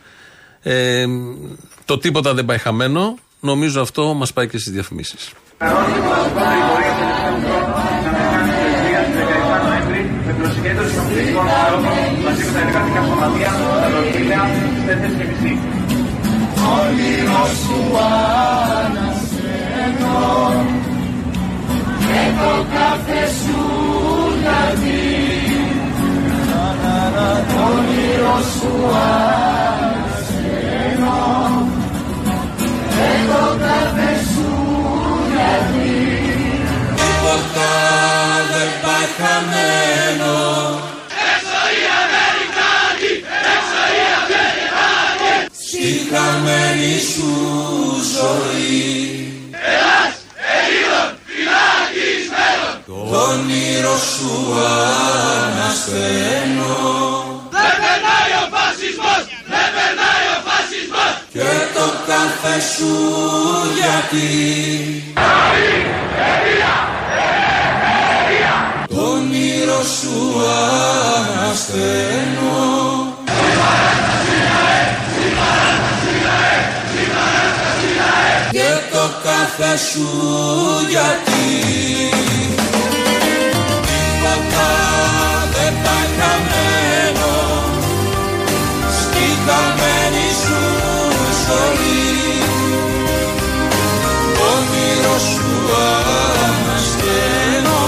[0.61, 1.05] Ε,
[1.85, 3.17] το τίποτα δεν πάει χαμένο.
[3.39, 5.29] Νομίζω αυτό μας πάει και στις διαφημίσεις.
[16.77, 17.79] Όνειρος σου
[18.77, 20.19] ανασένω
[21.99, 23.61] και το κάθε σου
[24.41, 25.01] γιατί
[27.65, 28.73] όνειρος σου
[29.75, 30.39] ανασένω
[32.89, 34.51] και το κάθε σου
[35.33, 35.93] γιατί
[36.95, 37.73] τίποτα
[38.51, 40.35] δεν πάει χαμένο
[45.85, 47.31] στη χαμένη σου
[48.15, 48.83] ζωή.
[49.69, 50.15] Ελλάς,
[50.55, 52.97] Ελλήνων, φυλακισμένων το
[53.29, 54.33] όνειρο σου
[55.43, 56.75] ανασθαίνω
[57.55, 59.21] Δεν περνάει ο φασισμός,
[59.51, 61.13] δεν περνάει ο φασισμός.
[61.33, 62.93] Και το κάθε σου
[63.79, 64.29] γιατί.
[68.87, 70.17] Το όνειρο σου
[71.39, 72.04] ανασθαίνω
[79.57, 80.07] το κάθε σου
[80.89, 81.45] γιατί
[83.87, 84.69] τίποτα
[85.53, 87.33] δεν πάει χαμένο
[88.99, 90.61] στη χαμένη σου
[91.45, 92.03] ζωή.
[94.51, 95.51] Όνειρο σου
[96.47, 97.83] ανασταίνω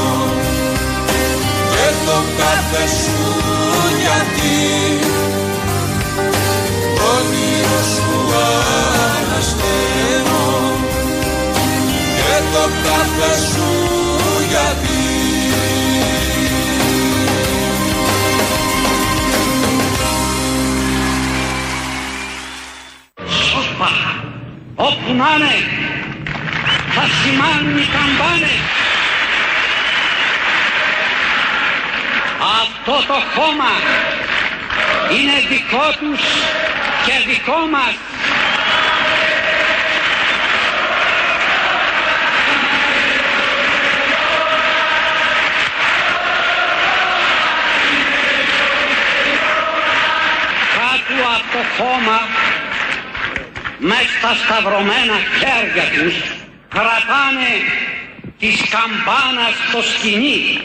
[1.72, 3.20] και το κάθε σου
[4.02, 5.17] γιατί
[12.58, 13.70] το κάθε σου
[14.50, 14.98] γιατί
[23.30, 23.92] Σώσπα,
[24.76, 25.56] όπου να είναι,
[26.94, 28.60] θα σημάνουν οι καμπάνες.
[32.62, 33.72] Αυτό το χώμα
[35.12, 36.22] είναι δικό τους
[37.06, 37.96] και δικό μας.
[51.18, 52.20] Κάτω από το χώμα
[53.78, 56.16] με στα σταυρωμένα χέρια τους
[56.70, 57.54] κρατάνε
[58.40, 60.60] της καμπάνας το σκηνή.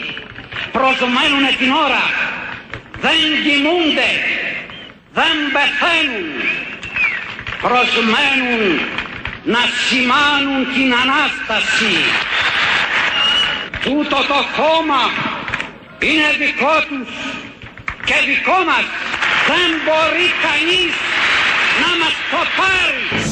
[0.71, 2.03] Προσμένουνε την ώρα
[3.01, 4.09] δεν κοιμούνται
[5.13, 6.27] δεν πεθαίνουν.
[7.61, 8.61] Προσμένουν
[9.43, 11.95] να σημάνουν την Ανάσταση.
[13.83, 15.01] Τούτο το χώμα
[15.99, 17.09] είναι δικό τους
[18.05, 18.85] και δικό μας
[19.49, 20.93] δεν μπορεί κανείς
[21.81, 23.22] να μας το πάρει.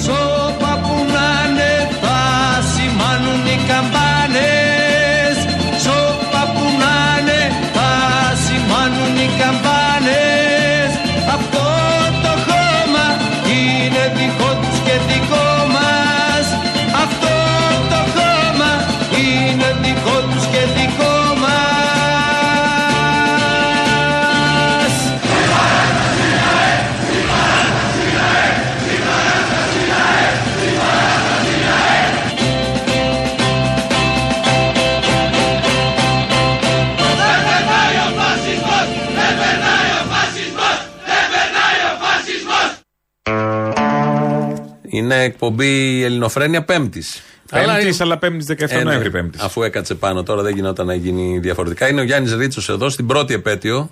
[45.02, 47.22] Είναι εκπομπή Ελληνοφρένια Πέμπτης.
[47.52, 49.10] Πέμπτης, αλλά Πέμπτης 17 Ε, Νοέμβρη ναι.
[49.20, 49.42] Πέμπτης.
[49.42, 51.90] Αφού έκατσε πάνω τώρα δεν γινόταν να γίνει διαφορετικά.
[51.90, 53.92] Είναι ο Γιάννης Ρίτσος εδώ στην πρώτη επέτειο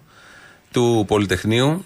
[0.72, 1.86] του Πολυτεχνείου,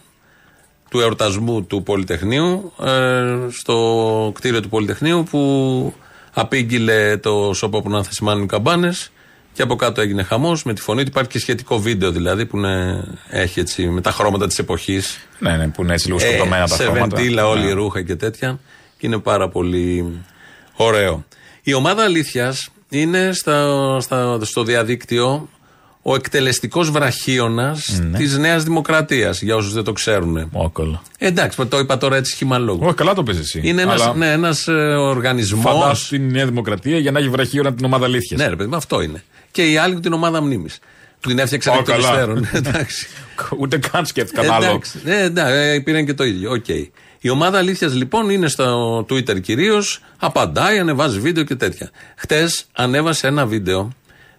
[0.90, 5.94] του εορτασμού του Πολυτεχνείου, ε, στο κτίριο του Πολυτεχνείου που
[6.34, 9.12] απήγγειλε το σώπα που να θα σημάνουν οι καμπάνες
[9.54, 11.08] και από κάτω έγινε χαμός με τη φωνή του.
[11.10, 15.20] Υπάρχει και σχετικό βίντεο δηλαδή που είναι, έχει έτσι με τα χρώματα της εποχής.
[15.40, 17.16] Ναι, ναι, που είναι έτσι λίγο σκοτωμένα τα σε χρώματα.
[17.16, 17.70] βεντίλα, όλη Ναι.
[17.70, 18.60] η ρούχα και τέτοια.
[19.04, 20.12] Και είναι πάρα πολύ
[20.76, 21.26] ωραίο.
[21.64, 25.50] Η ομάδα αλήθειας είναι στα, στα, στο διαδίκτυο
[26.02, 28.18] ο εκτελεστικός βραχίονας Ναι.
[28.18, 29.42] της Νέας Δημοκρατίας.
[29.42, 30.50] Για όσους δεν το ξέρουν.
[30.52, 31.02] Όκολα.
[31.18, 32.80] Εντάξει, το είπα τώρα έτσι σχήμα λόγου.
[32.84, 33.62] Όχι, καλά το πες εσύ.
[33.64, 35.74] Είναι ένας Αλλά ναι, ένας, ε, οργανισμός.
[35.80, 38.40] Φαντάσου την Νέα Δημοκρατία για να έχει βραχίονα την ομάδα αλήθειας.
[38.40, 39.24] Ναι, ρε παιδί μου, αυτό είναι.
[39.52, 40.80] Και οι άλλοι την ομάδα μνήμης.
[41.20, 42.10] Που την έφτιαξαν Ω, εκ των καλά.
[42.10, 42.48] υστέρων.
[42.66, 43.08] Εντάξει.
[43.60, 44.66] Ούτε καν σκέφτηκαν άλλο.
[44.66, 46.52] Εντάξει, ναι, εντάξει, ε, πήραν και το ίδιο.
[46.52, 46.66] Οκ.
[47.26, 51.92] Η ομάδα αλήθειας λοιπόν είναι στο Twitter κυρίως, απαντάει, ανεβάζει βίντεο και τέτοια.
[52.16, 53.92] Χτες ανέβασε ένα βίντεο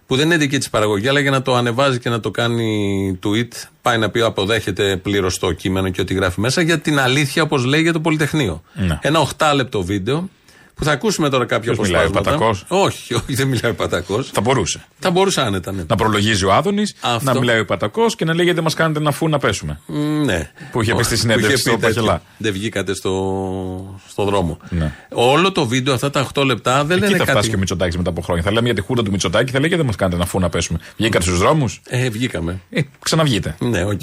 [0.07, 3.19] που δεν είναι δική της παραγωγή, αλλά για να το ανεβάζει και να το κάνει
[3.23, 7.43] tweet, πάει να πει αποδέχεται πλήρως το κείμενο και ό,τι γράφει μέσα για την αλήθεια,
[7.43, 8.63] όπως λέει για το Πολυτεχνείο.
[8.73, 8.99] Ναι.
[9.01, 10.29] Ένα 8 λεπτό βίντεο
[10.75, 12.37] που θα ακούσουμε τώρα κάποια Ποιος μιλάει, ο αποσπάσματα.
[12.45, 14.29] Πατακός; Όχι, όχι, δεν μιλάει ο Πατακός.
[14.33, 14.85] Θα μπορούσε.
[14.99, 15.83] Θα μπορούσε άνετα, ναι.
[15.87, 17.33] Να προλογίζει ο Άδωνης, Αυτό.
[17.33, 19.79] να μιλάει ο Πατακός και να λέγεται Μας κάνετε ένα φου να πέσουμε.
[19.85, 20.51] Μ, Ναι.
[20.71, 22.01] Που είχε πει στη Που συνέντευξη είχε στο πει τέτοιο.
[22.01, 22.21] Παχελά.
[22.37, 24.57] Δεν βγήκατε στο, στο δρόμο.
[24.69, 24.93] Ναι.
[25.11, 27.49] Όλο το βίντεο, αυτά τα 8 λεπτά δεν Εκεί λένε θα φτάσει κάτι.
[27.49, 28.43] και ο Μητσοτάκης μετά από χρόνια.
[28.43, 30.79] Θα λέμε για τη χούντα του Μητσοτάκη, θα λέγεται Μας κάνετε ένα φου να πέσουμε.
[30.97, 32.59] Βγήκατε στους δρόμους; Ε, βγήκαμε.
[32.69, 33.55] Ε, ξαναβγείτε.
[33.59, 34.01] Ναι, οκ.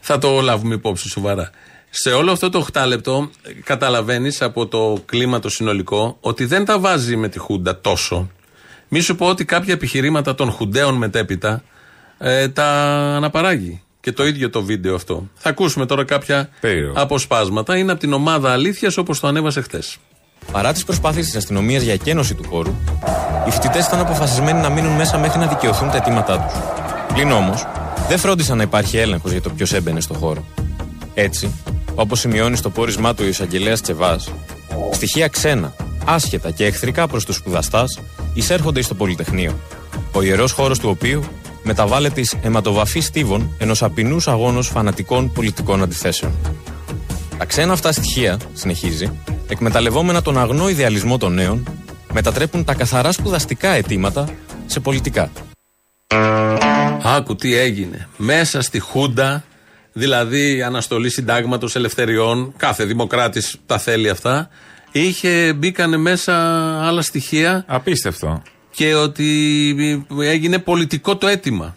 [0.00, 1.50] Θα το λάβουμε υπόψη σοβαρά.
[1.90, 3.30] Σε όλο αυτό το 8 λεπτό
[3.64, 8.30] καταλαβαίνεις από το κλίμα το συνολικό ότι δεν τα βάζει με τη Χούντα τόσο.
[8.88, 11.62] Μη σου πω ότι κάποια επιχειρήματα των Χουντέων μετέπειτα
[12.18, 12.66] ε, τα
[13.16, 13.82] αναπαράγει.
[14.00, 15.28] Και το ίδιο το βίντεο αυτό.
[15.34, 16.92] Θα ακούσουμε τώρα κάποια Περίεργο.
[16.96, 17.76] αποσπάσματα.
[17.76, 19.96] Είναι από την ομάδα Αλήθειας όπως το ανέβασε χθες.
[20.52, 22.74] Παρά τις προσπάθειες της αστυνομίας για εκένωση του χώρου,
[23.46, 26.58] οι φοιτητές ήταν αποφασισμένοι να μείνουν μέσα μέχρι να δικαιωθούν τα αιτήματά τους.
[27.14, 27.66] Πλην όμως,
[28.08, 30.44] δεν φρόντισαν να υπάρχει έλεγχος για το ποιος έμπαινε στο χώρο.
[31.14, 31.50] Έτσι,
[31.94, 34.32] όπως σημειώνει στο πόρισμά του ο εισαγγελέας Τσεβάς,
[34.92, 38.00] στοιχεία ξένα, άσχετα και εχθρικά προς τους σπουδαστάς
[38.34, 39.58] εισέρχονται στο Πολυτεχνείο,
[40.12, 41.22] ο ιερός χώρος του οποίου
[41.62, 46.32] μεταβάλλεται εις αιματοβαφή στίβων ενός απεινούς αγώνος φανατικών πολιτικών αντιθέσεων.
[47.38, 49.10] Τα ξένα αυτά στοιχεία, συνεχίζει,
[49.48, 51.64] εκμεταλλευόμενα τον αγνό ιδεαλισμό των νέων,
[52.12, 54.28] μετατρέπουν τα καθαρά σπουδαστικά αιτήματα
[54.66, 55.30] σε πολιτικά.
[57.02, 58.08] Άκου τι έγινε.
[58.16, 59.44] Μέσα στη Χούντα,
[59.92, 64.48] δηλαδή αναστολή συντάγματος ελευθεριών, κάθε δημοκράτης τα θέλει αυτά,
[64.92, 66.34] είχε, μπήκανε μέσα
[66.86, 68.42] άλλα στοιχεία Απίστευτο.
[68.70, 69.26] και ότι
[70.20, 71.76] έγινε πολιτικό το αίτημα.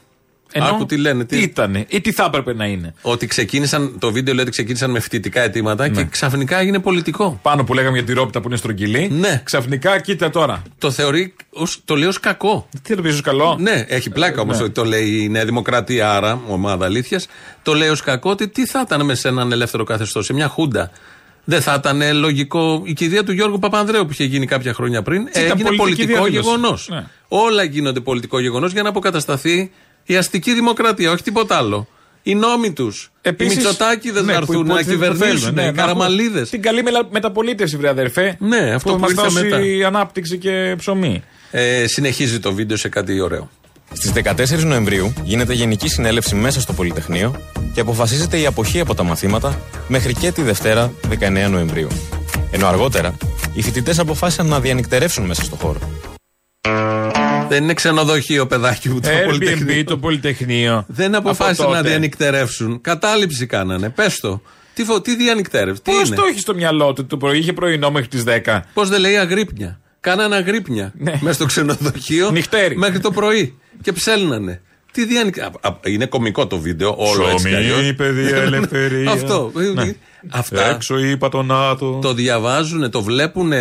[0.55, 1.25] Ενώ Άκου τι λένε.
[1.25, 2.93] Τι ήτανε ή τι θα έπρεπε να είναι.
[3.01, 5.95] Ότι ξεκίνησαν, το βίντεο λέει ότι ξεκίνησαν με φοιτητικά αιτήματα Ναι.
[5.95, 7.39] και ξαφνικά έγινε πολιτικό.
[7.41, 9.09] Πάνω που λέγαμε για τη ρόπιτα που είναι στρογγυλή.
[9.11, 9.41] Ναι.
[9.43, 10.61] Ξαφνικά, κοίτα τώρα.
[10.77, 12.67] Το θεωρεί, ως, το λέει ως κακό.
[12.81, 14.63] Τι το πεις, καλό; Ναι, έχει πλάκα όμως Ναι.
[14.63, 17.27] ότι το λέει η Νέα Δημοκρατία, άρα ομάδα αλήθειας.
[17.63, 20.47] Το λέει ως κακό ότι τι θα ήταν μέσα σε έναν ελεύθερο καθεστώς, σε μια
[20.47, 20.91] χούντα.
[21.45, 22.81] Δεν θα ήταν λογικό.
[22.85, 26.13] Η κηδεία του Γιώργου Παπανδρέου που είχε γίνει κάποια χρόνια πριν ήταν έγινε πολιτική πολιτικό
[26.13, 26.47] διαδήλωση.
[26.49, 26.87] γεγονός.
[26.91, 27.03] Ναι.
[27.27, 29.71] Όλα γίνονται πολιτικό γεγονός για να αποκατασταθεί
[30.05, 31.87] η αστική δημοκρατία, όχι τίποτα άλλο.
[32.23, 33.11] Οι νόμοι τους.
[33.15, 35.39] Οι Επίσης- Μητσοτάκηδε ναι, να που έρθουν να υποτίθεται το κυβερνήσουν.
[35.39, 36.29] θέλουν, ναι, οι να καραμαλίδες.
[36.31, 38.35] έχουμε Την καλή μελα- μεταπολίτευση, βρε αδερφέ.
[38.39, 39.87] Ναι, αυτό που που μας ήρθε δώσει μετά.
[39.87, 41.23] ανάπτυξη και ψωμί.
[41.51, 43.49] Ε, συνεχίζει το βίντεο σε κάτι ωραίο.
[43.93, 47.35] Στις 14 Νοεμβρίου γίνεται γενική συνέλευση μέσα στο Πολυτεχνείο
[47.73, 51.87] και αποφασίζεται η αποχή από τα μαθήματα μέχρι και τη Δευτέρα 19 Νοεμβρίου.
[52.51, 53.17] Ενώ αργότερα
[53.53, 55.79] οι φοιτητές αποφάσισαν να διανυκτερεύσουν μέσα στο χώρο.
[57.49, 59.83] Δεν είναι ξενοδοχείο, παιδάκι μου, το Airbnb, Πολυτεχνείο.
[59.83, 60.85] το Πολυτεχνείο.
[60.87, 61.89] Δεν Από αποφάσισαν να τότε.
[61.89, 62.81] διανυκτερεύσουν.
[62.81, 63.89] Κατάληψη κάνανε.
[63.89, 64.41] Πες το.
[64.73, 67.53] Τι, φο- τι διανυκτέρευση, τι Πώς είναι; το έχεις στο μυαλό του το πρωί, είχε
[67.53, 68.59] πρωινό μέχρι τις 10.
[68.73, 69.79] Πώς δεν λέει αγρύπνια.
[69.99, 71.11] Κάνανε αγρύπνια Ναι.
[71.21, 72.77] μέσα στο ξενοδοχείο Νυχτέρι.
[72.77, 73.57] μέχρι το πρωί.
[73.81, 74.61] Και ψέλνανε.
[74.91, 75.39] Τι διανυκ...
[75.41, 77.75] α, α, Είναι κομικό το βίντεο, όλο έτσι κι αλλιώς.
[77.77, 79.11] Ψωμί, παιδεία, ελευθερία.
[79.11, 79.51] Αυτό.
[79.73, 79.93] Ναι.
[80.29, 81.99] Αυτά Έξω είπα τον Άτο.
[82.01, 83.51] το διαβάζουν, το βλέπουν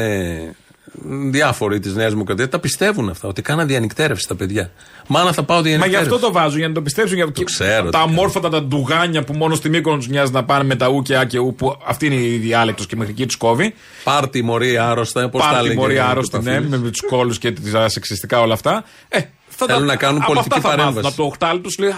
[1.30, 2.48] διάφοροι της Νέας Δημοκρατίας.
[2.48, 3.28] Τα πιστεύουν αυτά.
[3.28, 4.70] Ότι κάνα διανυκτέρευση τα παιδιά.
[5.06, 6.14] Μάνα θα πάω Μα γι' διανυκτέρευση.
[6.14, 7.16] αυτό το βάζουν, για να το πιστέψουν.
[7.16, 7.26] Για...
[7.32, 10.64] και ξέρω Τα τι αμόρφωτα, τα ντουγάνια που μόνο στη Μύκονο τους νοιάζει να πάνε
[10.64, 13.26] με τα ου και α και ου, που αυτή είναι η διάλεκτος και μέχρι εκεί
[13.26, 13.74] τους κόβει.
[14.04, 15.80] Πάρτι μωρή άρρωστα, πώς τα Πάρτι έλεγε.
[15.80, 16.80] μωρή ο άρρωστη, ναι, Παπαφίλης.
[16.80, 18.84] με τους κόλου και τα σεξιστικά όλα αυτά.
[19.08, 20.94] Ε, θα Θέλουν τα- να κάνουν από πολιτική αυτά θα παρέμβαση.
[20.96, 21.08] μάθουν.
[21.12, 21.94] Από το οχτάλεπτο σου λέει Α,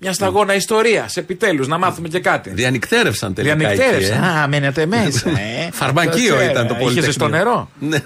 [0.00, 1.16] μια σταγόνα ιστορίας.
[1.16, 2.50] Επιτέλους, να μάθουμε και κάτι.
[2.50, 3.56] Διανυκτέρευσαν τελικά.
[3.56, 4.16] Διανυκτέρευσαν.
[4.16, 4.40] εκεί, ε.
[4.40, 5.30] Α, μένετε μέσα.
[5.30, 5.70] ε.
[5.80, 6.78] Φαρμακείο Το ήταν το ξέρω.
[6.78, 7.02] Πολυτεχνείο.
[7.02, 7.70] Είχες στο νερό.
[7.88, 8.02] Ναι.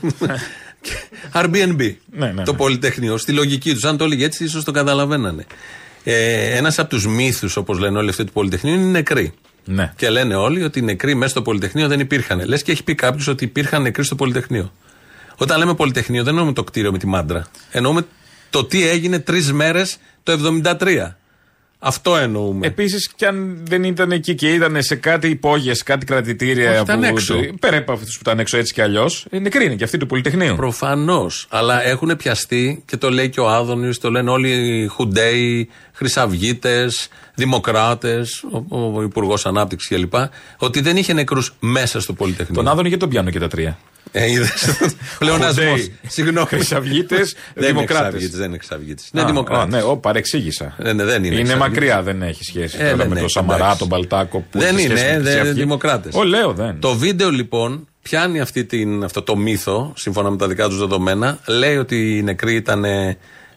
[1.32, 1.94] Airbnb.
[2.10, 2.58] Ναι, ναι, Το ναι.
[2.58, 3.16] Πολυτεχνείο.
[3.16, 3.84] Στη λογική τους.
[3.84, 5.44] Αν το έλεγε έτσι, ίσως το καταλαβαίνανε.
[6.04, 9.32] Ε, Ένας από τους μύθους, όπως λένε όλοι αυτοί του Πολυτεχνείου, είναι οι νεκροί.
[9.64, 9.92] Ναι.
[9.96, 12.42] Και λένε όλοι ότι οι νεκροί μέσα στο Πολυτεχνείο δεν υπήρχαν.
[12.46, 14.72] Λες και έχει πει κάποιος ότι υπήρχαν νεκροί στο Πολυτεχνείο.
[15.36, 17.46] Όταν λέμε Πολυτεχνείο, δεν εννοούμε το κτίριο με τη μάντρα.
[17.70, 18.02] Εννοούμε
[18.50, 21.14] το τι έγινε τρεις μέρες το 73.
[21.86, 22.66] Αυτό εννοούμε.
[22.66, 26.70] Επίσης, κι αν δεν ήταν εκεί και ήταν σε κάτι υπόγειες, κάτι κρατητήρια.
[26.70, 27.34] Όχι, ήταν που, έξω.
[27.60, 30.56] Πέρα από αυτούς που ήταν έξω έτσι κι αλλιώς, νεκροί είναι και αυτοί του Πολυτεχνείου.
[30.56, 31.46] Προφανώς.
[31.50, 37.08] Αλλά έχουν πιαστεί και το λέει και ο Άδωνη, το λένε όλοι οι Χουντέοι, Χρυσαυγίτες,
[37.34, 40.14] Δημοκράτες, ο, ο Υπουργός Ανάπτυξης κλπ.
[40.58, 42.62] Ότι δεν είχε νεκρούς μέσα στο Πολυτεχνείο.
[42.62, 43.78] Τον Άδωνη γιατί τον πιάνω και τα τρία.
[44.16, 44.50] Ε, είδες.
[45.18, 45.64] Πλεονασμός.
[45.70, 46.46] Χουντέοι, Συγγνώμη.
[46.46, 48.04] Χρυσαυγίτες, Δεν είναι Δημοκράτες.
[48.06, 49.02] Χρυσαυγίτης, Δεν είναι Χρυσαυγίτη.
[49.12, 49.74] Είναι Α, Δημοκράτης.
[49.74, 50.74] α, Ναι, ο, παρεξήγησα.
[50.82, 51.54] Ναι, ναι, δεν είναι Είναι Χρυσαυγίτης.
[51.68, 53.78] μακριά, δεν έχει σχέση Ε, τώρα δεν με έχει, τον Σαμαρά, εντάξει.
[53.78, 54.44] τον Μπαλτάκο.
[54.50, 55.60] Που Δεν έχει σχέση είναι, με τη δεν Χρυσή είναι Αυγή.
[55.60, 56.14] δημοκράτες.
[56.14, 56.78] Ω, λέω δεν.
[56.80, 61.38] Το βίντεο λοιπόν πιάνει αυτή την, αυτό το μύθο, σύμφωνα με τα δικά τους δεδομένα,
[61.46, 62.82] λέει ότι οι νεκροί ήταν,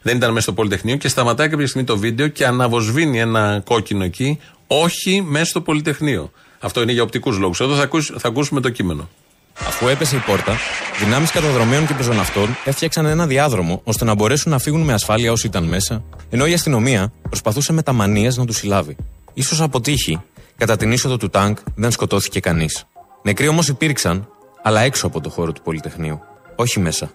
[0.02, 4.04] δεν ήταν μέσα στο Πολυτεχνείο και σταματάει κάποια στιγμή το βίντεο και αναβοσβήνει ένα κόκκινο
[4.04, 6.32] εκεί, όχι μέσα στο Πολυτεχνείο.
[6.60, 7.60] Αυτό είναι για οπτικούς λόγους.
[7.60, 9.10] Εδώ θα, ακούς- θα ακούσουμε το κείμενο.
[9.60, 10.58] Αφού έπεσε η πόρτα,
[11.00, 15.48] δυνάμεις καταδρομέων και πεζοναυτών έφτιαξαν ένα διάδρομο ώστε να μπορέσουν να φύγουν με ασφάλεια όσοι
[15.48, 18.96] ήταν μέσα, ενώ η αστυνομία προσπαθούσε με τα μανίας να τους συλλάβει.
[19.42, 20.22] σω από τύχη,
[20.58, 22.86] κατά την είσοδο του τάγκ δεν σκοτώθηκε κανείς.
[23.22, 24.28] Νεκροί όμως υπήρξαν,
[24.64, 26.22] αλλά έξω από το χώρο του Πολυτεχνείου.
[26.56, 27.12] Όχι μέσα.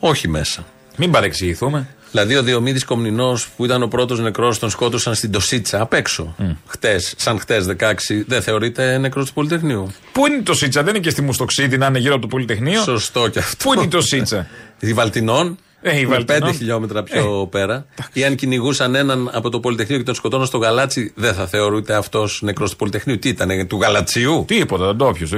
[0.00, 0.64] Όχι μέσα.
[0.96, 1.88] Μην παρεξηγηθούμε.
[2.16, 6.34] Δηλαδή ο Διομήδης Κομνηνός που ήταν ο πρώτος νεκρός, τον σκότωσαν στην Τοσίτσα απ' έξω.
[6.38, 6.56] Mm.
[6.66, 9.92] Χτες, σαν χτες 16, δεν θεωρείται νεκρός του Πολυτεχνείου.
[10.12, 12.82] Πού είναι το Σίτσα, δεν είναι και στη Μουστοξίδη να είναι γύρω από το Πολυτεχνείο;
[12.82, 13.64] Σωστό και αυτό.
[13.64, 14.46] Πού είναι το Σίτσα.
[14.78, 15.58] Τη Βαλτινών.
[15.82, 17.58] Ε, η 5 χιλιόμετρα πιο ε.
[17.58, 17.86] πέρα.
[18.12, 21.94] Ή αν κυνηγούσαν έναν από το Πολυτεχνείο και τον σκοτώναν στο Γαλάτσι, δεν θα θεωρείται
[21.94, 23.18] αυτός νεκρός του Πολυτεχνείου.
[23.18, 24.44] Τι ήταν, του Γαλατσιού.
[24.46, 25.28] Τίποτα, δεν ντόπιο.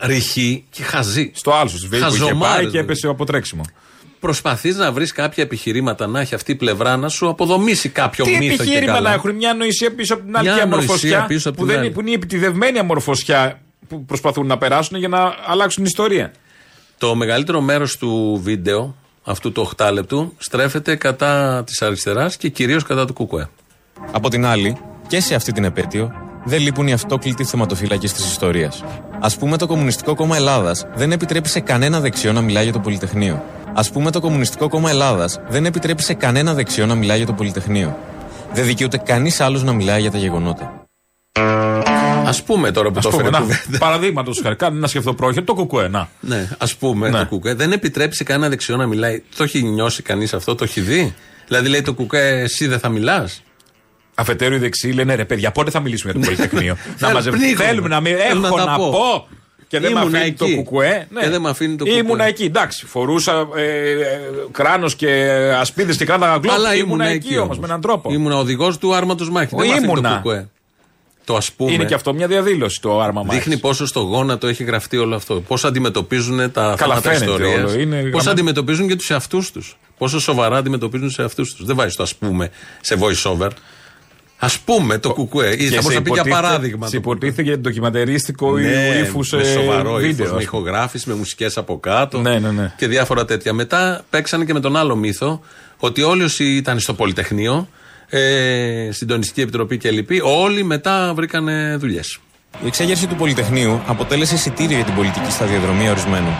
[0.00, 1.30] Ρηχή και χαζή.
[1.34, 3.62] Στο άλλο σου που είχε πάει και έπεσε από τρέξιμο
[4.20, 8.30] προσπαθείς να βρεις κάποια επιχειρήματα να έχει αυτή η πλευρά να σου αποδομήσει κάποιο Τι
[8.30, 8.40] μύθο.
[8.40, 11.26] Τι επιχείρημα να έχουν μια νοησία πίσω από την άλλη και αμορφωσιά.
[11.56, 16.32] Που, δεν, που είναι η επιτιδευμένη αμορφωσιά που προσπαθούν να περάσουν για να αλλάξουν ιστορία.
[16.98, 22.82] Το μεγαλύτερο μέρος του βίντεο αυτού του 8 λεπτού στρέφεται κατά της αριστεράς και κυρίως
[22.82, 23.48] κατά του Κουκουέ.
[24.12, 24.76] Από την άλλη,
[25.08, 26.12] και σε αυτή την επέτειο,
[26.44, 28.84] δεν λείπουν οι αυτόκλητοι θεματοφύλακε της ιστορίας.
[29.20, 32.78] Α πούμε, το Κομμουνιστικό Κόμμα Ελλάδας δεν επιτρέπει σε κανένα δεξιό να μιλάει για το
[32.78, 33.44] Πολυτεχνείο.
[33.74, 37.32] Α πούμε, το Κομμουνιστικό Κόμμα Ελλάδας δεν επιτρέπει σε κανένα δεξιό να μιλάει για το
[37.32, 37.98] Πολυτεχνείο.
[38.52, 40.86] Δεν δικαιούται κανείς άλλος να μιλάει για τα γεγονότα.
[42.24, 43.78] Α πούμε τώρα που Ας το φέρνει.
[43.78, 45.88] Παραδείγματος χάρη, κάνει ένα σκεφτό πρόχειρο, το κουκουέ.
[45.88, 46.08] Να.
[46.20, 47.18] Ναι, ας πούμε ναι.
[47.18, 47.54] το κουκουέ.
[47.54, 49.22] Δεν επιτρέπει σε κανένα δεξιό να μιλάει.
[49.36, 51.14] Το έχει νιώσει κανείς αυτό, το έχει δει;
[51.46, 53.42] Δηλαδή λέει το κουκουέ, εσύ δεν θα μιλάς;
[54.14, 57.54] Αφετέρου οι δεξιοί λένε ρε παιδιά, πότε θα μιλήσουμε για το Πολυτεχνείο; να μαζευτούμε.
[57.54, 58.46] Θέλουμε να μιλήσουμε.
[58.46, 59.28] Έχω να πω.
[59.68, 61.06] Και δεν με αφήνει το κουκουέ.
[61.10, 61.20] Ναι.
[61.20, 62.00] Και δεν με αφήνει το κουκουέ.
[62.00, 62.86] Ήμουνα εκεί, εντάξει.
[62.86, 66.52] Φορούσα ε, ε, κράνος και ασπίδες και κράταγα γκλόπ.
[66.52, 68.12] Αλλά ήμουνα εκεί όμως με έναν τρόπο.
[68.12, 69.56] Ήμουνα οδηγός του άρματος μάχη.
[69.56, 70.10] Δεν ήμουνα.
[70.10, 70.48] Το κουκουέ.
[71.24, 73.44] Το ας πούμε, είναι και αυτό μια διαδήλωση το άρμα μάχης.
[73.44, 75.40] Δείχνει πόσο στο γόνατο έχει γραφτεί όλο αυτό.
[75.40, 77.72] Πώς αντιμετωπίζουν τα θέματα ιστορίας.
[78.10, 79.78] Πώς αντιμετωπίζουν και τους εαυτούς τους.
[79.98, 81.66] Πόσο σοβαρά αντιμετωπίζουν τους εαυτούς τους.
[81.66, 82.50] Δεν βάζει το ας πούμε
[82.80, 83.48] σε voice over.
[84.38, 85.54] Α πούμε το κουκουέ.
[85.58, 86.86] Ή θα μπορούσα να πει για παράδειγμα.
[86.86, 92.38] Σε υποτίθεται ντοκιμαντερίστικο ναι, ύφου με σοβαρό ύφο, με ηχογράφηση, με μουσικές από κάτω ναι,
[92.38, 92.72] ναι, ναι.
[92.76, 93.52] και διάφορα τέτοια.
[93.52, 95.40] Μετά παίξανε και με τον άλλο μύθο
[95.76, 97.68] ότι όλοι όσοι ήταν στο Πολυτεχνείο,
[98.08, 102.18] ε, στην Τονιστική Επιτροπή και λοιποί, όλοι μετά βρήκανε δουλειές.
[102.62, 106.32] Η εξέγερση του Πολυτεχνείου αποτέλεσε εισιτήριο για την πολιτική σταδιοδρομία ορισμένων.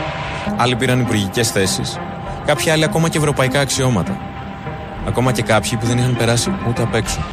[0.56, 1.98] Άλλοι πήραν υπουργικές θέσεις,
[2.46, 4.20] κάποιοι άλλοι ακόμα και ευρωπαϊκά αξιώματα.
[5.06, 7.28] Ακόμα και κάποιοι που δεν είχαν περάσει ούτε απ' έξω.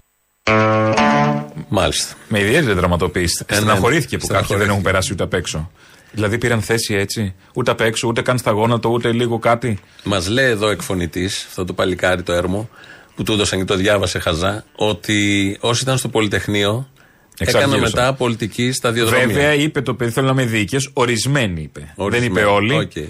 [1.69, 2.15] Μάλιστα.
[2.27, 3.45] Με ιδιαίτερη δραματοποίηση.
[3.47, 5.71] Ε, Στεναχωρήθηκε που κάποιοι δεν έχουν περάσει ούτε απ' έξω.
[6.11, 9.79] Δηλαδή πήραν θέση έτσι, ούτε απ' έξω, ούτε καν στα γόνατα, ούτε λίγο κάτι.
[10.03, 12.69] Μας λέει εδώ εκφωνητής, αυτό το παλικάρι το έρμο,
[13.15, 16.89] που του έδωσαν και το διάβασε χαζά, ότι όσοι ήταν στο Πολυτεχνείο
[17.37, 19.27] έκαναν μετά πολιτική σταδιοδρομία.
[19.27, 21.93] Βέβαια είπε το παιδί, θέλω να είμαι δίκαιο, ορισμένοι είπε.
[21.95, 22.89] Δεν είπε όλοι.
[22.93, 23.07] Okay.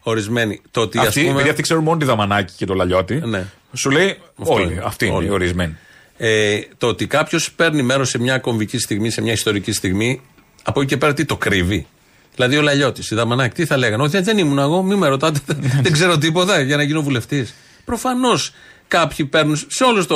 [0.00, 0.60] Ορισμένοι.
[0.70, 1.42] Το ότι, αυτοί, πούμε...
[1.42, 3.14] αυτοί ξέρουν μόνο τη Δαμανάκη και το Λαλιώτη.
[3.14, 3.44] Ναι.
[3.72, 4.80] Σου λέει όλοι.
[4.84, 5.76] Αυτοί είναι οι ορισμένοι.
[6.22, 10.20] Ε, το ότι κάποιος παίρνει μέρος σε μια κομβική στιγμή, σε μια ιστορική στιγμή,
[10.62, 11.86] από εκεί και πέρα τι το κρύβει;
[12.34, 15.40] Δηλαδή ο Λαλιώτης, η Δαμανάκη, τι θα λέγανε; Όχι, δεν ήμουν εγώ, μην με ρωτάτε,
[15.82, 17.54] δεν ξέρω τίποτα για να γίνω βουλευτής.
[17.84, 18.52] Προφανώς
[18.88, 20.06] κάποιοι παίρνουν σε όλη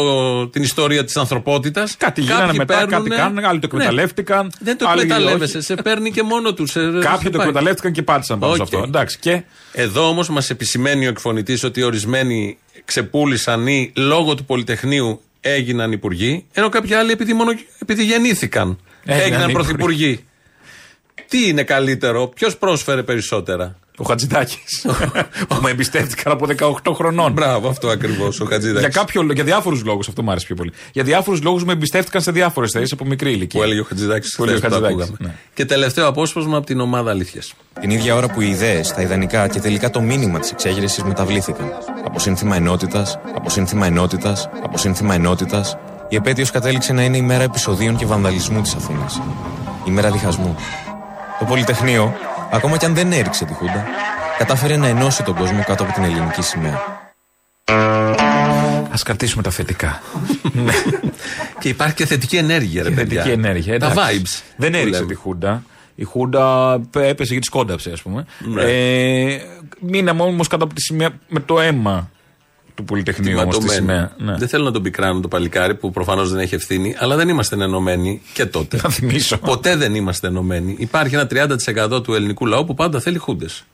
[0.50, 1.96] την ιστορία της ανθρωπότητας.
[1.96, 3.82] Κάτι γίνανε μετά, παίρνουν, κάτι κάνουν, άλλοι το ναι.
[3.82, 4.44] εκμεταλλεύτηκαν.
[4.44, 6.72] Ναι, δεν το εκμεταλλεύεσαι, σε παίρνει και μόνο τους.
[7.00, 8.56] Κάποιοι το εκμεταλλεύτηκαν και πάτησαν πάνω okay.
[8.56, 8.82] σε αυτό.
[8.86, 9.42] Εντάξει, και...
[9.72, 16.46] Εδώ όμως μας επισημαίνει ο εκφωνητής ότι ορισμένοι ξεπούλησαν ή λόγω του Πολυτεχνείου έγιναν υπουργοί,
[16.52, 20.24] ενώ κάποιοι άλλοι επειδή, μόνο, επειδή γεννήθηκαν έγιναν, έγιναν πρωθυπουργοί.
[21.28, 24.87] Τι είναι καλύτερο, ποιος πρόσφερε περισσότερα; Ο Χατζηδάκης.
[25.48, 27.33] που με εμπιστεύτηκαν από 18 χρονών.
[27.33, 28.40] Μπράβο, αυτό ακριβώς.
[28.40, 28.80] Ο Χατζηδάκης.
[28.80, 30.72] Για, κάποιο, για διάφορους λόγους, αυτό μου άρεσε πιο πολύ.
[30.92, 33.61] Για διάφορους λόγους με εμπιστεύτηκαν σε διάφορες θέσει από μικρή ηλικία.
[33.61, 34.35] Που έλεγε ο Χατζηδάκης.
[34.37, 35.35] Που έλεγε ο ναι.
[35.54, 37.54] Και τελευταίο απόσπασμα από την ομάδα Αλήθειας.
[37.80, 41.72] Την ίδια ώρα που οι ιδέες, τα ιδανικά και τελικά το μήνυμα της εξέγερσης μεταβλήθηκαν.
[42.04, 45.76] Από σύνθημα ενότητας, από σύνθημα ενότητας, από σύνθημα ενότητας,
[46.09, 49.20] η επέτειος κατέληξε να είναι η μέρα επεισοδίων και βανδαλισμού της Αθήνας.
[49.85, 50.57] Η μέρα διχασμού.
[51.38, 52.14] Το Πολυτεχνείο
[52.54, 53.84] Ακόμα κι αν δεν έριξε τη Χούντα,
[54.38, 57.02] κατάφερε να ενώσει τον κόσμο κάτω από την ελληνική σημαία.
[58.88, 60.02] Α κρατήσουμε τα θετικά.
[61.60, 63.22] και υπάρχει και θετική ενέργεια, ρε παιδιά.
[63.22, 63.78] Θετική ενέργεια.
[63.78, 64.42] Τα vibes.
[64.56, 65.62] Δεν έριξε τη Χούντα.
[65.94, 68.24] Η Χούντα έπεσε και τη σκόνταψε, ας πούμε.
[68.38, 68.62] Ναι.
[68.62, 69.40] Ε,
[69.80, 72.10] μείναμε όμως κάτω από τη σημαία με το αίμα
[72.74, 74.12] του Πολυτεχνείου όμως τη σημαία.
[74.18, 74.37] Ναι.
[74.37, 77.54] Δεν θέλω να τον πικράνω το παλικάρι που προφανώς δεν έχει ευθύνη, αλλά δεν είμαστε
[77.62, 78.80] ενωμένοι και τότε.
[78.82, 79.38] Να θυμίσω.
[79.38, 80.76] Ποτέ δεν είμαστε ενωμένοι.
[80.78, 81.28] Υπάρχει ένα
[81.94, 83.64] 30% του ελληνικού λαού που πάντα θέλει χούντες.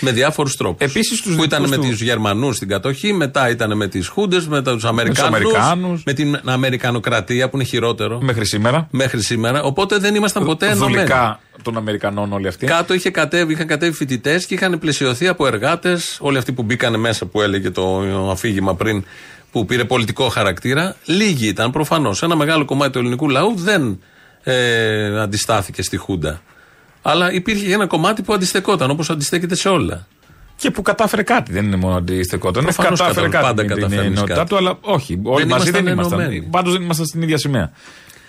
[0.00, 0.86] Με διάφορους τρόπους.
[0.90, 4.08] Επίσης τους Που ήταν με δικούς του- τους Γερμανούς στην κατοχή, μετά ήταν με τις
[4.08, 5.28] Χούντες, μετά τους Αμερικάνους.
[5.28, 6.02] Αμερικάνους.
[6.04, 8.20] Με την Αμερικανοκρατία που είναι χειρότερο.
[8.22, 8.88] Μέχρι σήμερα.
[8.90, 9.62] Μέχρι σήμερα.
[9.62, 10.94] Οπότε δεν ήμασταν ποτέ ενωμένοι.
[10.96, 12.66] Δολικά των Αμερικανών όλοι αυτοί.
[12.66, 16.18] Κάτω είχε κατέβει, είχαν κατέβει φοιτητές και είχαν πλαισιωθεί από εργάτες.
[16.20, 19.04] Όλοι αυτοί που μπήκαν μέσα που έλεγε το αφήγημα πριν,
[19.52, 20.96] που πήρε πολιτικό χαρακτήρα.
[21.04, 22.22] Λίγοι ήταν προφανώς.
[22.22, 23.98] Ένα μεγάλο κομμάτι του ελληνικού λαού δεν
[24.42, 26.40] ε, αντιστάθηκε στη Χούντα.
[27.06, 30.06] Αλλά υπήρχε ένα κομμάτι που αντιστεκόταν, όπως αντιστέκεται σε όλα.
[30.56, 31.52] Και που κατάφερε κάτι.
[31.52, 32.62] Δεν είναι μόνο αντιστεκόταν.
[32.62, 33.46] Προφανώς κατάφερε κατα- κάτι.
[33.54, 34.48] πάντα με την καταφέρνεις ενότητά κάτι.
[34.48, 35.20] του, αλλά όχι.
[35.22, 36.20] Όλοι Δεν μαζί δεν ήμασταν ήμασταν.
[36.20, 36.46] ενωμένοι.
[36.50, 37.70] Πάντως δεν ήμασταν στην ίδια σημαία.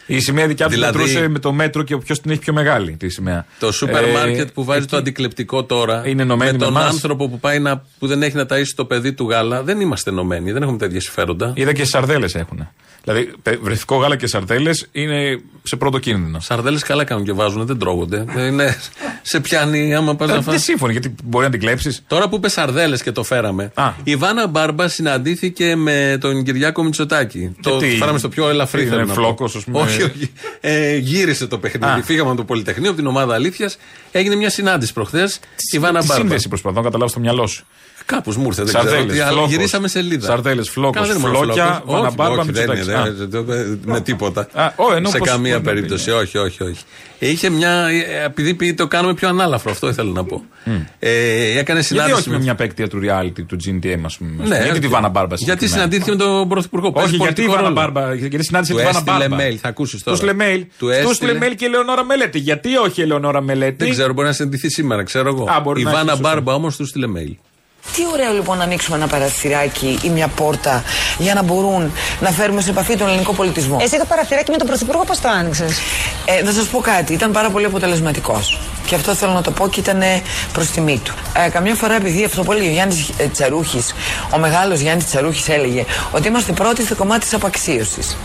[0.06, 2.91] Η σημαία δικιά του Δηλαδή- μετρούσε με το μέτρο και ποιος την έχει πιο μεγάλη
[2.91, 3.45] τη σημαία.
[3.60, 6.08] Το σούπερ Ε, μάρκετ που βάζει το αντικλεπτικό τώρα.
[6.08, 6.91] Είναι ενωμένοι με με τον εμάς.
[6.91, 9.64] άνθρωπο που, πάει να, που δεν έχει να ταΐσει το παιδί του γάλα.
[9.64, 10.51] Δεν είμαστε ενωμένοι.
[10.51, 11.51] Δεν έχουμε τέτοια συμφέροντα.
[11.56, 12.68] Είδα και σαρδέλες έχουν.
[13.03, 16.39] Δηλαδή, πε- βρεθικό γάλα και σαρδέλες είναι σε πρώτο κίνδυνο.
[16.39, 18.26] Σαρδέλες καλά κάνουν και βάζουν, δεν τρώγονται.
[18.47, 18.78] είναι,
[19.22, 20.45] σε πιάνει άμα πας να Ε, φας.
[20.45, 22.03] Δεν σύμφωνοι, γιατί μπορεί να την κλέψεις.
[22.08, 23.72] Τώρα που είπε Σαρδέλες και το φέραμε.
[24.03, 27.56] Η Βάνα Μπάρμπα συναντήθηκε με τον Κυριάκο Μητσοτάκη.
[27.62, 29.14] Το τι, φέραμε στο πιο ελαφρύ είναι θέλω να πω.
[29.14, 29.80] φλόκος, ας πούμε.
[29.96, 30.32] Όχι, όχι.
[30.62, 31.93] Ε, γύρισε το παιχνίδι.
[32.00, 32.04] Α.
[32.04, 33.78] Φύγαμε από το Πολυτεχνείο, από την ομάδα Αλήθειας.
[34.12, 35.39] Έγινε μια συνάντηση προχθές.
[35.72, 36.22] Η Βάνα Τι Μπάρμπα.
[36.24, 37.66] σύνδεση προσπαθώ να καταλάβω στο μυαλό σου.
[38.06, 39.06] Κάπως μου ήρθε, δεν ξέρω.
[39.06, 40.28] τι, αλλά γυρίσαμε σελίδα.
[40.28, 41.82] Σαρδέλες, φλόκος, Καλά, δεν ήμουν φλόκια, φλόκος.
[41.86, 42.86] Όχι, βαναμπάρμπα, όχι, δεν Μητσοτάκης.
[42.86, 43.28] είναι, Α.
[43.28, 44.47] δεν- δεν- με τίποτα.
[44.53, 46.12] Α, ω, ενώ σε πώς καμία μπορεί να περίπτωση.
[46.12, 46.82] Όχι, όχι, όχι.
[47.20, 47.72] Είχε μια.
[47.72, 50.43] ε, Επειδή πει- το κάνουμε πιο ανάλαφρο, αυτό ήθελα να πω.
[50.99, 52.20] Ε, έκανε Γιατί συνάντηση.
[52.20, 54.47] όχι με μια παίκτεια του reality, του GNTM, ας πούμε.
[54.47, 55.36] Ναι, γιατί τη Βάνα Μπάρμπα.
[55.36, 56.88] Γιατί συναντήθηκε με τον Πρωθυπουργό.
[56.88, 57.91] Όχι, Παίζει γιατί η πολιτικό Βάνα ρόλο.
[57.93, 58.14] Μπάρμπα.
[58.14, 59.45] Γιατί συνάντησε Του τη Βάνα έστειλε Μπάρμπα.
[59.47, 60.18] mail, θα ακούσεις τώρα.
[60.18, 60.60] Τους έστειλε mail.
[60.78, 62.39] Του Τους έστειλε- έστειλε mail και η Ελεονόρα Μελέτη.
[62.39, 63.76] Γιατί όχι η Ελεονόρα Μελέτη.
[63.84, 65.43] Δεν ξέρω, μπορεί να συναντηθεί σήμερα, ξέρω εγώ.
[65.49, 66.30] Α, μπορεί Η να Βάνα έχει, σωστά.
[66.30, 67.36] Μπάρμπα όμως του στείλε mail.
[67.93, 70.83] Τι ωραίο λοιπόν να ανοίξουμε ένα παραθυράκι ή μια πόρτα
[71.17, 74.67] για να μπορούν να φέρουμε σε επαφή τον ελληνικό πολιτισμό; Εσύ το παραθυράκι με τον
[74.67, 75.77] Πρωθυπουργό πώς το άνοιξες;
[76.25, 78.59] Ε, θα σας πω κάτι, ήταν πάρα πολύ αποτελεσματικός.
[78.86, 80.01] Και αυτό θέλω να το πω και ήταν
[80.53, 81.13] προς τιμή του.
[81.45, 83.93] Ε, καμιά φορά, επειδή αυτό που έλεγε ο Γιάννης Τσαρούχης,
[84.31, 88.17] ο μεγάλος Γιάννης Τσαρούχης έλεγε ότι είμαστε πρώτοι στο κομμάτι της απαξίωσης.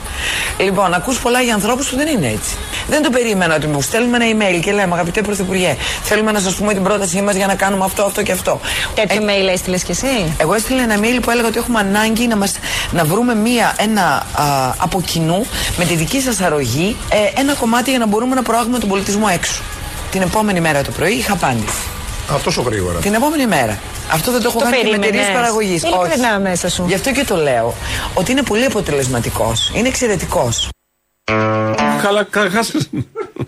[0.58, 2.56] Λοιπόν, ακούς πολλά για ανθρώπους που δεν είναι έτσι.
[2.88, 6.54] Δεν το περίμενα ότι μου στέλνουμε ένα email και λέμε Αγαπητέ Πρωθυπουργέ, θέλουμε να σας
[6.54, 8.61] πούμε την πρότασή μας για να κάνουμε αυτό, αυτό και αυτό.
[8.94, 12.36] Τέτοιο mail έστειλες κι εσύ; Εγώ έστειλα ένα mail που έλεγα ότι έχουμε ανάγκη να,
[12.36, 12.52] μας,
[12.90, 15.46] να βρούμε μία, ένα α, από κοινού
[15.76, 19.26] με τη δική σας αρρωγή ε, ένα κομμάτι για να μπορούμε να προάγουμε τον πολιτισμό
[19.32, 19.62] έξω.
[20.11, 21.82] Την επόμενη μέρα το πρωί είχα απάντηση.
[22.32, 22.98] Α, τόσο γρήγορα.
[22.98, 23.78] Την επόμενη μέρα.
[24.12, 25.34] Αυτό δεν το έχω Το κάνει και με εταιρείε περίμενες.
[25.40, 25.82] παραγωγής.
[25.82, 26.84] Ειλικρινά μέσα σου.
[26.88, 27.74] Γι' αυτό και το λέω.
[28.14, 29.72] Ότι είναι πολύ αποτελεσματικός.
[29.74, 30.68] Είναι εξαιρετικός.
[32.02, 32.61] Καλά, καταρχά.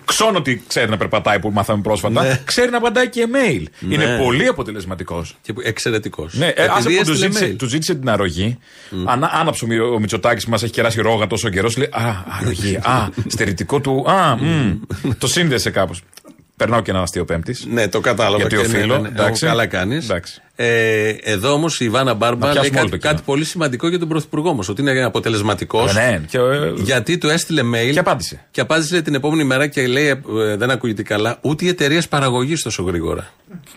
[0.04, 2.38] Ξώνω ότι ξέρει να περπατάει που μάθαμε πρόσφατα.
[2.44, 3.64] Ξέρει να απαντάει και email.
[3.90, 4.16] Είναι Ναι.
[4.24, 5.36] πολύ αποτελεσματικός.
[5.42, 6.34] Και εξαιρετικός.
[6.34, 8.58] Ναι, ε, άσε που του ζήτησε, του ζήτησε την αρρωγή.
[9.06, 11.76] Ανα, άναψε ο Μη- ο Μητσοτάκης που μας έχει κεράσει ρόγα τόσο καιρός.
[11.76, 12.76] Λέει Α, αρρωγή.
[12.82, 14.10] Α, στερητικό του.
[14.10, 14.72] Α, μμ.
[15.18, 16.02] το σύνδεσε κάπως.
[16.57, 17.66] Περνάω και ένα αστείο πέμπτης.
[17.70, 18.36] Ναι, το κατάλαβα.
[18.36, 18.86] Γιατί και οφείλω.
[18.86, 19.09] ναι, ναι, ναι.
[19.09, 19.46] εντάξει.
[19.46, 20.05] Καλά κάνεις.
[20.05, 20.40] Εντάξει.
[20.57, 23.12] Ε, εδώ όμως η Ιβάνα Μπάρμπα Να λέει πιάσουμε όλο κάτι, το κοινό.
[23.12, 24.61] κάτι πολύ σημαντικό για τον Πρωθυπουργό όμω.
[24.68, 25.96] Ότι είναι αποτελεσματικός.
[25.96, 27.92] Ε, ναι, και, ε, γιατί του έστειλε mail.
[27.92, 28.44] Και απάντησε.
[28.50, 32.00] Και απάντησε λέει, την επόμενη μέρα και λέει: ε, Δεν ακούγεται καλά, ούτε οι εταιρείε
[32.09, 33.32] παραγωγής τόσο γρήγορα.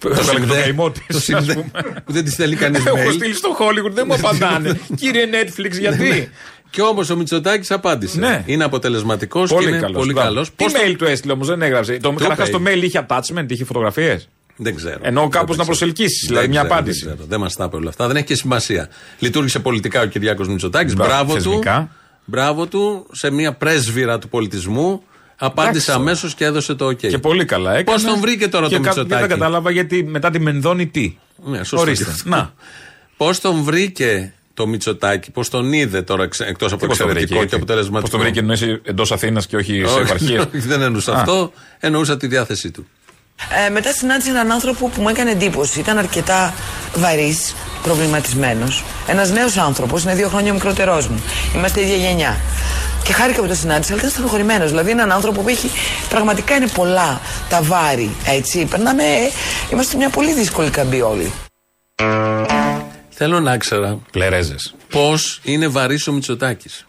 [0.05, 2.01] Έβγαλε και τον συνδέ- καημό της, το ας συνδέ- πούμε.
[2.05, 3.13] που δεν της στέλνει κανείς Έχω mail.
[3.13, 4.79] στείλει στο Hollywood, δεν μου απαντάνε.
[4.99, 6.29] Κύριε Netflix, γιατί;
[6.75, 8.19] Και όμως ο Μητσοτάκης απάντησε.
[8.19, 8.43] Ναι.
[8.45, 9.97] Είναι αποτελεσματικός και Πολύ είναι καλός.
[9.97, 10.49] πολύ καλός.
[10.55, 11.97] Τι mail του έστειλε όμως, δεν έγραψε.
[12.01, 12.57] Το, καταρχάς είπε.
[12.57, 14.29] το mail είχε attachment, είχε φωτογραφίες.
[14.55, 14.99] Δεν ξέρω.
[15.01, 15.65] Ενώ κάπως Δεν να ξέρω.
[15.65, 17.05] προσελκύσεις, Δεν δηλαδή μια ξέρω, απάντηση.
[17.05, 17.27] Δεν, ξέρω.
[17.29, 18.07] δεν μας τα είπε όλα αυτά.
[18.07, 18.89] Δεν έχει και σημασία.
[19.19, 20.93] Λειτουργήσε πολιτικά ο Κυριάκος Μητσοτάκης.
[20.93, 21.41] Μπράβο, Μπράβο του.
[21.41, 21.89] θεσμικά.
[22.25, 25.03] Μπράβο του σε μια πρέσβυρα του πολιτισμού.
[25.35, 25.91] Απάντησε Εντάξει.
[25.91, 26.95] αμέσως και έδωσε το OK.
[27.07, 27.97] Και πολύ καλά έκανε.
[27.97, 31.17] Πώς τον βρήκε τώρα και το κα- Μητσοτάκη; Δεν κατάλαβα γιατί μετά τη Μενδώνη τι.
[31.45, 31.77] Ναι, σωστό.
[31.79, 32.15] Ορίστε.
[32.23, 32.53] Να.
[33.17, 37.35] Πώς τον βρήκε το Μητσοτάκη, πώς τον είδε τώρα εκτός από Τι πώς τον εξαιρετικό
[37.35, 38.01] βρήκε, και αποτελεσματικό.
[38.01, 40.41] Πώς τον βρήκε εννοείς εντός Αθήνας και όχι σε Όχι, επαρχίες.
[40.41, 41.19] όχι, δεν εννοούσα Α.
[41.19, 41.51] αυτό.
[41.79, 42.87] Εννοούσα τη διάθεσή του.
[43.65, 45.79] Ε, μετά συνάντησα έναν άνθρωπο που μου έκανε εντύπωση.
[45.79, 46.53] Ήταν αρκετά
[46.95, 48.83] βαρύς, προβληματισμένος.
[49.07, 51.23] Ένας νέος άνθρωπος, είναι δύο χρόνια μικρότερός μου.
[51.55, 52.37] Είμαστε ίδια γενιά.
[53.03, 54.69] Και χάρηκα που το συνάντησα, αλλά ήταν στενοχωρημένος.
[54.69, 55.69] Δηλαδή, έναν άνθρωπο που έχει
[56.09, 58.15] πραγματικά είναι πολλά τα βάρη.
[58.25, 58.65] Έτσι.
[58.65, 59.03] Περνάμε.
[59.71, 61.31] Είμαστε μια πολύ δύσκολη καμπή όλοι.
[63.17, 64.75] Θέλω να ξέρα Πλερέζες.
[64.89, 66.85] πώς είναι βαρύς ο Μητσοτάκης.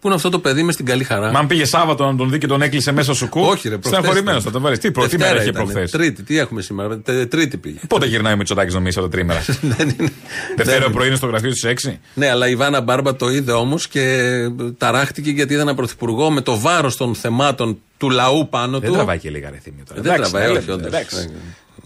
[0.00, 2.30] Πού είναι αυτό το παιδί με στην καλή χαρά; Μα αν πήγε Σάββατο να τον
[2.30, 3.40] δει και τον έκλεισε μέσα σου κου.
[3.40, 4.42] Όχι, ρε, προχθές Στεναχωρημένος ήταν.
[4.42, 4.78] θα τον βάλεις.
[4.78, 5.64] Τι πρώτη Δευτέρα μέρα είχε ήτανε.
[5.70, 5.90] προχθές.
[5.90, 6.98] Τρίτη, τι έχουμε σήμερα.
[6.98, 7.78] Τε- τρίτη πήγε.
[7.88, 9.40] Πότε γυρνάει ο Μητσοτάκης νομίζεις τα τρίμερα;
[10.56, 11.98] Δευτέρα Δεν- πρωί είναι στο γραφείο στις 6.
[12.14, 14.32] Ναι, αλλά η Βάνα Μπάρμπα το είδε όμως και
[14.78, 18.94] ταράχτηκε γιατί είδε έναν πρωθυπουργό με το βάρος των θεμάτων του λαού πάνω Δεν του.
[18.94, 20.00] τραβάει και λίγα ρεθίμια τώρα.
[20.00, 20.86] Ε, Δεν Εντάξει, τραβάει, ναι, όχι, λέμε, όντως.
[20.94, 21.30] εντάξει.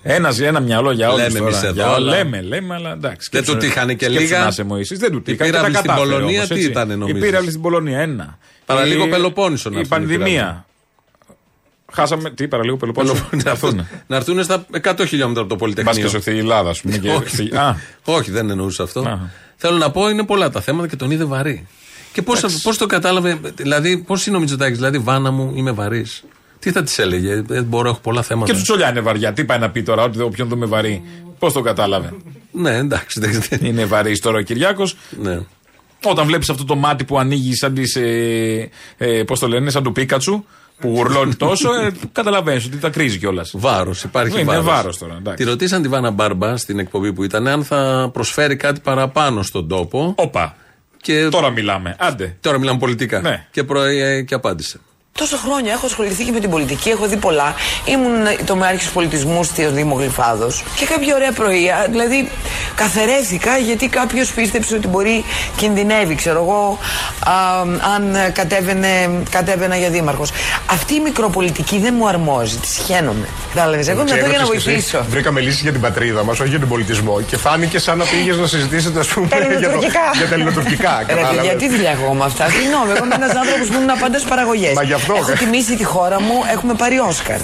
[0.03, 1.23] Ένας, ένα μυαλό για όλους.
[1.23, 3.29] Λέμε εμείς εδώ, Για, αλλά- Λέμε, λέμε, αλλά εντάξει.
[3.33, 4.45] Δεν του τύχανε και λίγα.
[4.45, 5.51] Να σε Μωυσής, δεν του Η τύχανε.
[5.51, 6.67] και τα πύραυλη στην κατάφερε Πολωνία όμως, τι έτσι.
[6.69, 8.39] ήταν, Η νομίζεις; πύραυλη στην Πολωνία, ένα.
[8.67, 10.67] Παραλίγο Η- Πελοπόννησο να Η έρθουν οι πανδημία.
[11.93, 16.05] Χάσαμε, τι παραλίγο Πελοπόννησο; να έρθουν- να έρθουν στα 100 χιλιόμετρα από το Μπας Πολυτεχνείο.
[16.05, 16.97] και σωθεί η Ελλάδα, ας πούμε.
[16.99, 17.57] και- Όχι.
[17.57, 19.31] Α, Όχι, δεν εννοούσα αυτό.
[19.57, 21.67] Θέλω να πω είναι πολλά τα θέματα και τον είδε βαρύ.
[22.13, 26.25] Και πώς πώς το κατάλαβε, δηλαδή, πώς είναι ο Μητσοτάκης, δηλαδή, Βάνα μου, είμαι βαρύς.
[26.63, 28.53] Τι θα τη έλεγε, δεν μπορώ, έχω πολλά θέματα.
[28.53, 29.33] Και του Τσολιά είναι βαριά.
[29.33, 31.03] Τι πάει να πει τώρα, ότι όποιον δούμε βαρύ.
[31.39, 32.13] Πώς το κατάλαβε;
[32.51, 33.21] Ναι, εντάξει.
[33.21, 34.97] δεν- δεν- Είναι βαρύς τώρα ο Κυριάκος.
[35.23, 35.39] Ναι.
[36.05, 37.83] Όταν βλέπεις αυτό το μάτι που ανοίγει σαν τη.
[38.01, 40.45] Ε, ε, Πώς το λένε, σαν του Πίκατσου,
[40.79, 43.51] που γουρλώνει τόσο, ε, καταλαβαίνεις ότι τα κρίζει κιόλας.
[43.57, 44.65] Βάρος, υπάρχει Είναι βάρος.
[44.65, 45.45] βάρος τώρα, εντάξει.
[45.45, 49.69] Τη ρωτήσαν τη Βάνα Μπάρμπα στην εκπομπή που ήταν αν θα προσφέρει κάτι παραπάνω στον
[49.69, 50.15] τόπο.
[50.17, 50.57] Όπα.
[50.97, 51.97] Και Τώρα μιλάμε.
[51.99, 52.37] Άντε.
[52.41, 53.21] Τώρα μιλάμε πολιτικά.
[53.21, 53.47] Ναι.
[53.51, 53.83] Και, προ...
[53.83, 54.81] ε, και απάντησε.
[55.19, 57.55] Τόσα χρόνια έχω ασχοληθεί και με την πολιτική, έχω δει πολλά.
[57.85, 60.63] Ήμουν το μεάρχη πολιτισμούς στο Δήμο Γλυφάδος.
[60.77, 62.29] Και κάποια ωραία πρωία, δηλαδή
[62.75, 65.25] καθαρέθηκα γιατί κάποιος πίστεψε ότι μπορεί
[65.57, 66.79] κινδυνεύει, ξέρω εγώ,
[67.27, 67.61] α,
[67.95, 70.31] αν κατέβαινε, κατέβαινα για δήμαρχος.
[70.71, 73.27] Αυτή η μικροπολιτική δεν μου αρμόζει, τη σχένομαι.
[73.55, 73.89] Κατάλαβες.
[73.89, 75.05] Εγώ είμαι εδώ για να βοηθήσω.
[75.09, 77.21] Βρήκαμε λύσεις για την πατρίδα μας, όχι για τον πολιτισμό.
[77.21, 80.01] Και φάνηκε σαν να πήγες να συζητήσετε, ας πούμε, Τα για, το, ελληνοτουρκικά.
[80.17, 81.05] για τα ελληνοτουρκικά.
[81.07, 81.55] Ρε παιδιά, κατάλαβες.
[81.59, 82.49] τι δουλειά έχω εγώ με αυτά.
[82.49, 84.73] Συγγνώμη, εγώ είμαι ένας άνθρωπος που ήμουν πάντα στι παραγωγές.
[85.09, 85.45] Μα γι' αυτό, Έχω ε.
[85.45, 87.41] τιμήσει τη χώρα μου, έχουμε πάρει Όσκαρ.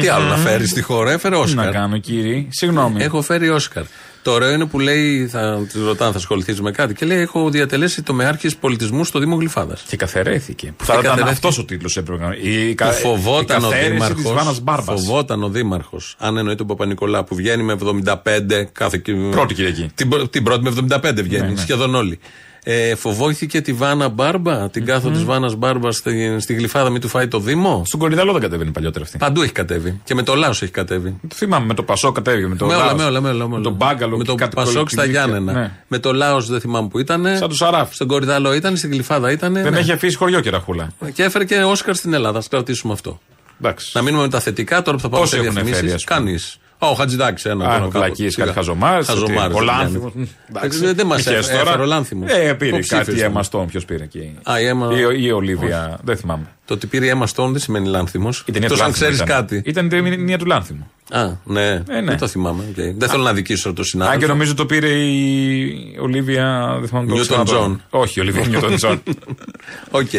[0.00, 1.64] Τι άλλο να φέρεις στη χώρα, έφερε Όσκαρ.
[1.64, 3.02] να κάνω, κύριε; Συγγνώμη.
[3.02, 3.82] Έχω φέρει Όσκαρ.
[4.22, 6.94] Το ωραίο είναι που λέει, θα τη ρωτάνε, θα ασχοληθείς με κάτι.
[6.94, 9.82] Και λέει: Έχω διατελέσει το μεάρχη πολιτισμού στο Δήμο Γλυφάδας.
[9.88, 10.74] Και καθαρέθηκε.
[10.76, 12.48] Που θα ήταν αυτός ο τίτλος έπρεπε να είναι.
[12.48, 14.22] Η, κα- Που φοβόταν η ο καθαίρεση Δήμαρχος.
[14.22, 15.00] της Βάνας Μπάρμπας.
[15.04, 16.14] Φοβόταν ο Δήμαρχος.
[16.18, 19.90] Αν εννοεί τον Παπα-Νικολά που βγαίνει με 75 κάθε Κι- Πρώτη Κυριακή.
[19.94, 21.60] Την, πρω- την πρώτη με 75 βγαίνει, Ναι, ναι.
[21.60, 22.18] σχεδόν όλοι.
[22.64, 27.08] Ε, φοβόθηκε τη Βάνα Μπάρμπα, την κάθο τη Βάνας Μπάρμπα στη, στη Γλυφάδα, μην του
[27.08, 29.18] φάει το Δήμο; Στον Κορυδαλό δεν κατέβαινε παλιότερα αυτή.
[29.18, 30.00] Παντού έχει κατέβει.
[30.04, 31.16] Και με το Λάος έχει κατέβει.
[31.28, 32.46] Το θυμάμαι με το Πασό κατέβηκε.
[32.46, 33.48] Με το με όλα, Λάος, με όλα, με όλα.
[33.48, 34.16] Με τον Μπάγκαλο.
[34.16, 35.26] Με και το κάτι Πασόκ στα κολυμπήθηκα.
[35.26, 35.60] Γιάννενα.
[35.60, 35.72] Ναι.
[35.88, 37.36] Με το Λάος δεν θυμάμαι που ήταν.
[37.36, 37.94] Σαν του Σαράφ.
[37.94, 39.52] Στον Κορυδαλό ήταν, στην Γλυφάδα ήταν.
[39.52, 39.78] Δεν ναι.
[39.78, 40.88] έχει αφήσει χωριό και ραχούλα.
[41.12, 42.38] Και έφερε και Όσκαρ στην Ελλάδα.
[42.38, 43.20] Α κρατήσουμε αυτό.
[43.60, 43.90] Εντάξει.
[43.94, 45.94] Να μείνουμε με τα θετικά τώρα που θα πάμε Πόσοι σε έχουν φέρει, διαφημίσει.
[45.94, 46.58] ας πούμε; Κανείς.
[46.90, 47.68] Ο Χατζηδάκης ένα.
[47.68, 48.52] Α, τώρα βλακίες, κάποτε.
[48.54, 50.12] κάτι χαζομάρες, Χαζομάρες, ότι- ο δεν Λάνθιμος.
[50.12, 50.28] κάνει.
[50.48, 50.78] Εντάξει.
[50.78, 52.30] Δεν δεν μας Ποιες έφερε, τώρα; έφερε ο Λάνθιμος.
[52.30, 53.30] Ε, πήρε Υποψήφιος κάτι ήταν.
[53.30, 53.66] έμαστον.
[53.66, 55.98] Ποιος πήρε εκεί; Α, η Emma- Ή, η Ολίβια.
[56.04, 56.46] Δεν θυμάμαι.
[56.64, 58.44] Το ότι πήρε η Emma Stone δεν σημαίνει Λάνθιμος.
[58.46, 59.40] Η ταινία του Τόσο αν Λάνθιμου ξέρεις ήταν.
[59.46, 59.62] κάτι.
[59.70, 60.90] Ήταν η ταινία του Λάνθιμου.
[61.10, 61.66] Α, ναι.
[61.68, 62.02] Ε, ναι.
[62.02, 62.62] Δεν το θυμάμαι.
[62.68, 62.94] οκ.
[62.98, 64.20] Δεν θέλω να αδικήσω το Αν συνάδελφο.
[64.20, 66.76] και νομίζω το πήρε η Ολίβια.
[66.78, 67.64] Δεν θυμάμαι το Newton ξαναδώ.
[67.72, 67.76] John.
[67.90, 69.02] Όχι, η Ολίβια Νιούτον Τζον.
[69.90, 70.10] Οκ.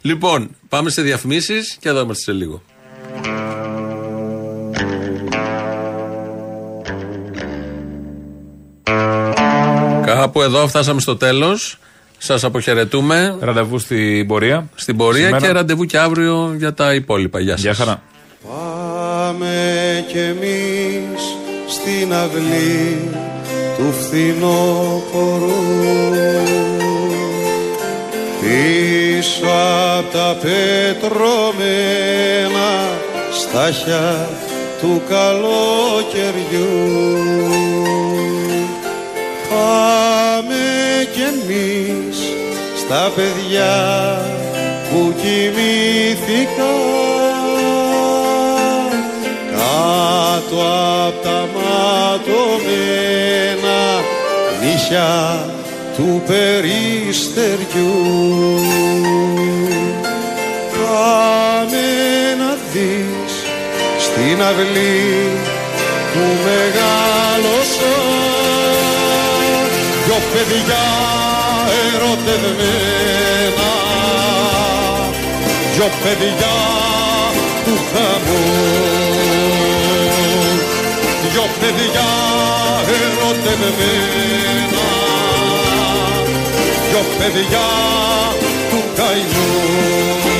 [0.00, 2.62] Λοιπόν, πάμε σε διαφημίσεις και εδώ είμαστε σε λίγο.
[10.06, 11.78] Κάπου εδώ φτάσαμε στο τέλος.
[12.18, 13.36] Σας αποχαιρετούμε.
[13.40, 14.68] Ραντεβού στην πορεία.
[14.74, 15.46] Στην πορεία Σήμερα.
[15.46, 17.40] και ραντεβού και αύριο για τα υπόλοιπα.
[17.40, 17.60] Γεια σας.
[17.60, 18.02] Γεια χαρά.
[18.48, 21.20] Πάμε κι εμείς
[21.68, 23.10] στην αυλή
[23.76, 25.50] του φθινόπορου
[28.40, 29.46] πίσω
[29.98, 31.18] απ' τα πετρωμένα
[33.32, 34.28] στάχια
[34.80, 36.66] του καλοκαιριού
[39.56, 40.64] Πάμε
[41.12, 42.16] κι εμείς
[42.76, 43.76] στα παιδιά
[44.90, 46.56] που κοιμήθηκαν
[49.50, 50.58] κάτω
[51.06, 52.60] απ' τα ματωμένα
[54.62, 55.14] νύχια
[55.96, 57.94] του περιστεριού.
[60.72, 61.86] Πάμε
[62.38, 63.32] να δεις
[63.98, 65.30] στην αυλή
[66.12, 68.35] που μεγάλωσα
[70.06, 70.84] δυο παιδιά
[71.94, 73.70] ερωτευμένα.
[75.74, 76.56] Δυο παιδιά
[77.64, 78.44] του χαμού
[81.30, 82.08] δυο παιδιά
[82.98, 84.88] ερωτευμένα.
[86.88, 87.66] Δυο παιδιά
[88.70, 90.35] του καημού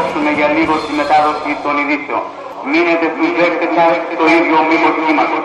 [0.00, 2.22] διακόψουμε για λίγο τη μετάδοση των ειδήσεων.
[2.70, 5.44] Μείνετε στους δέκτες σας στο ίδιο μήκος κύματος.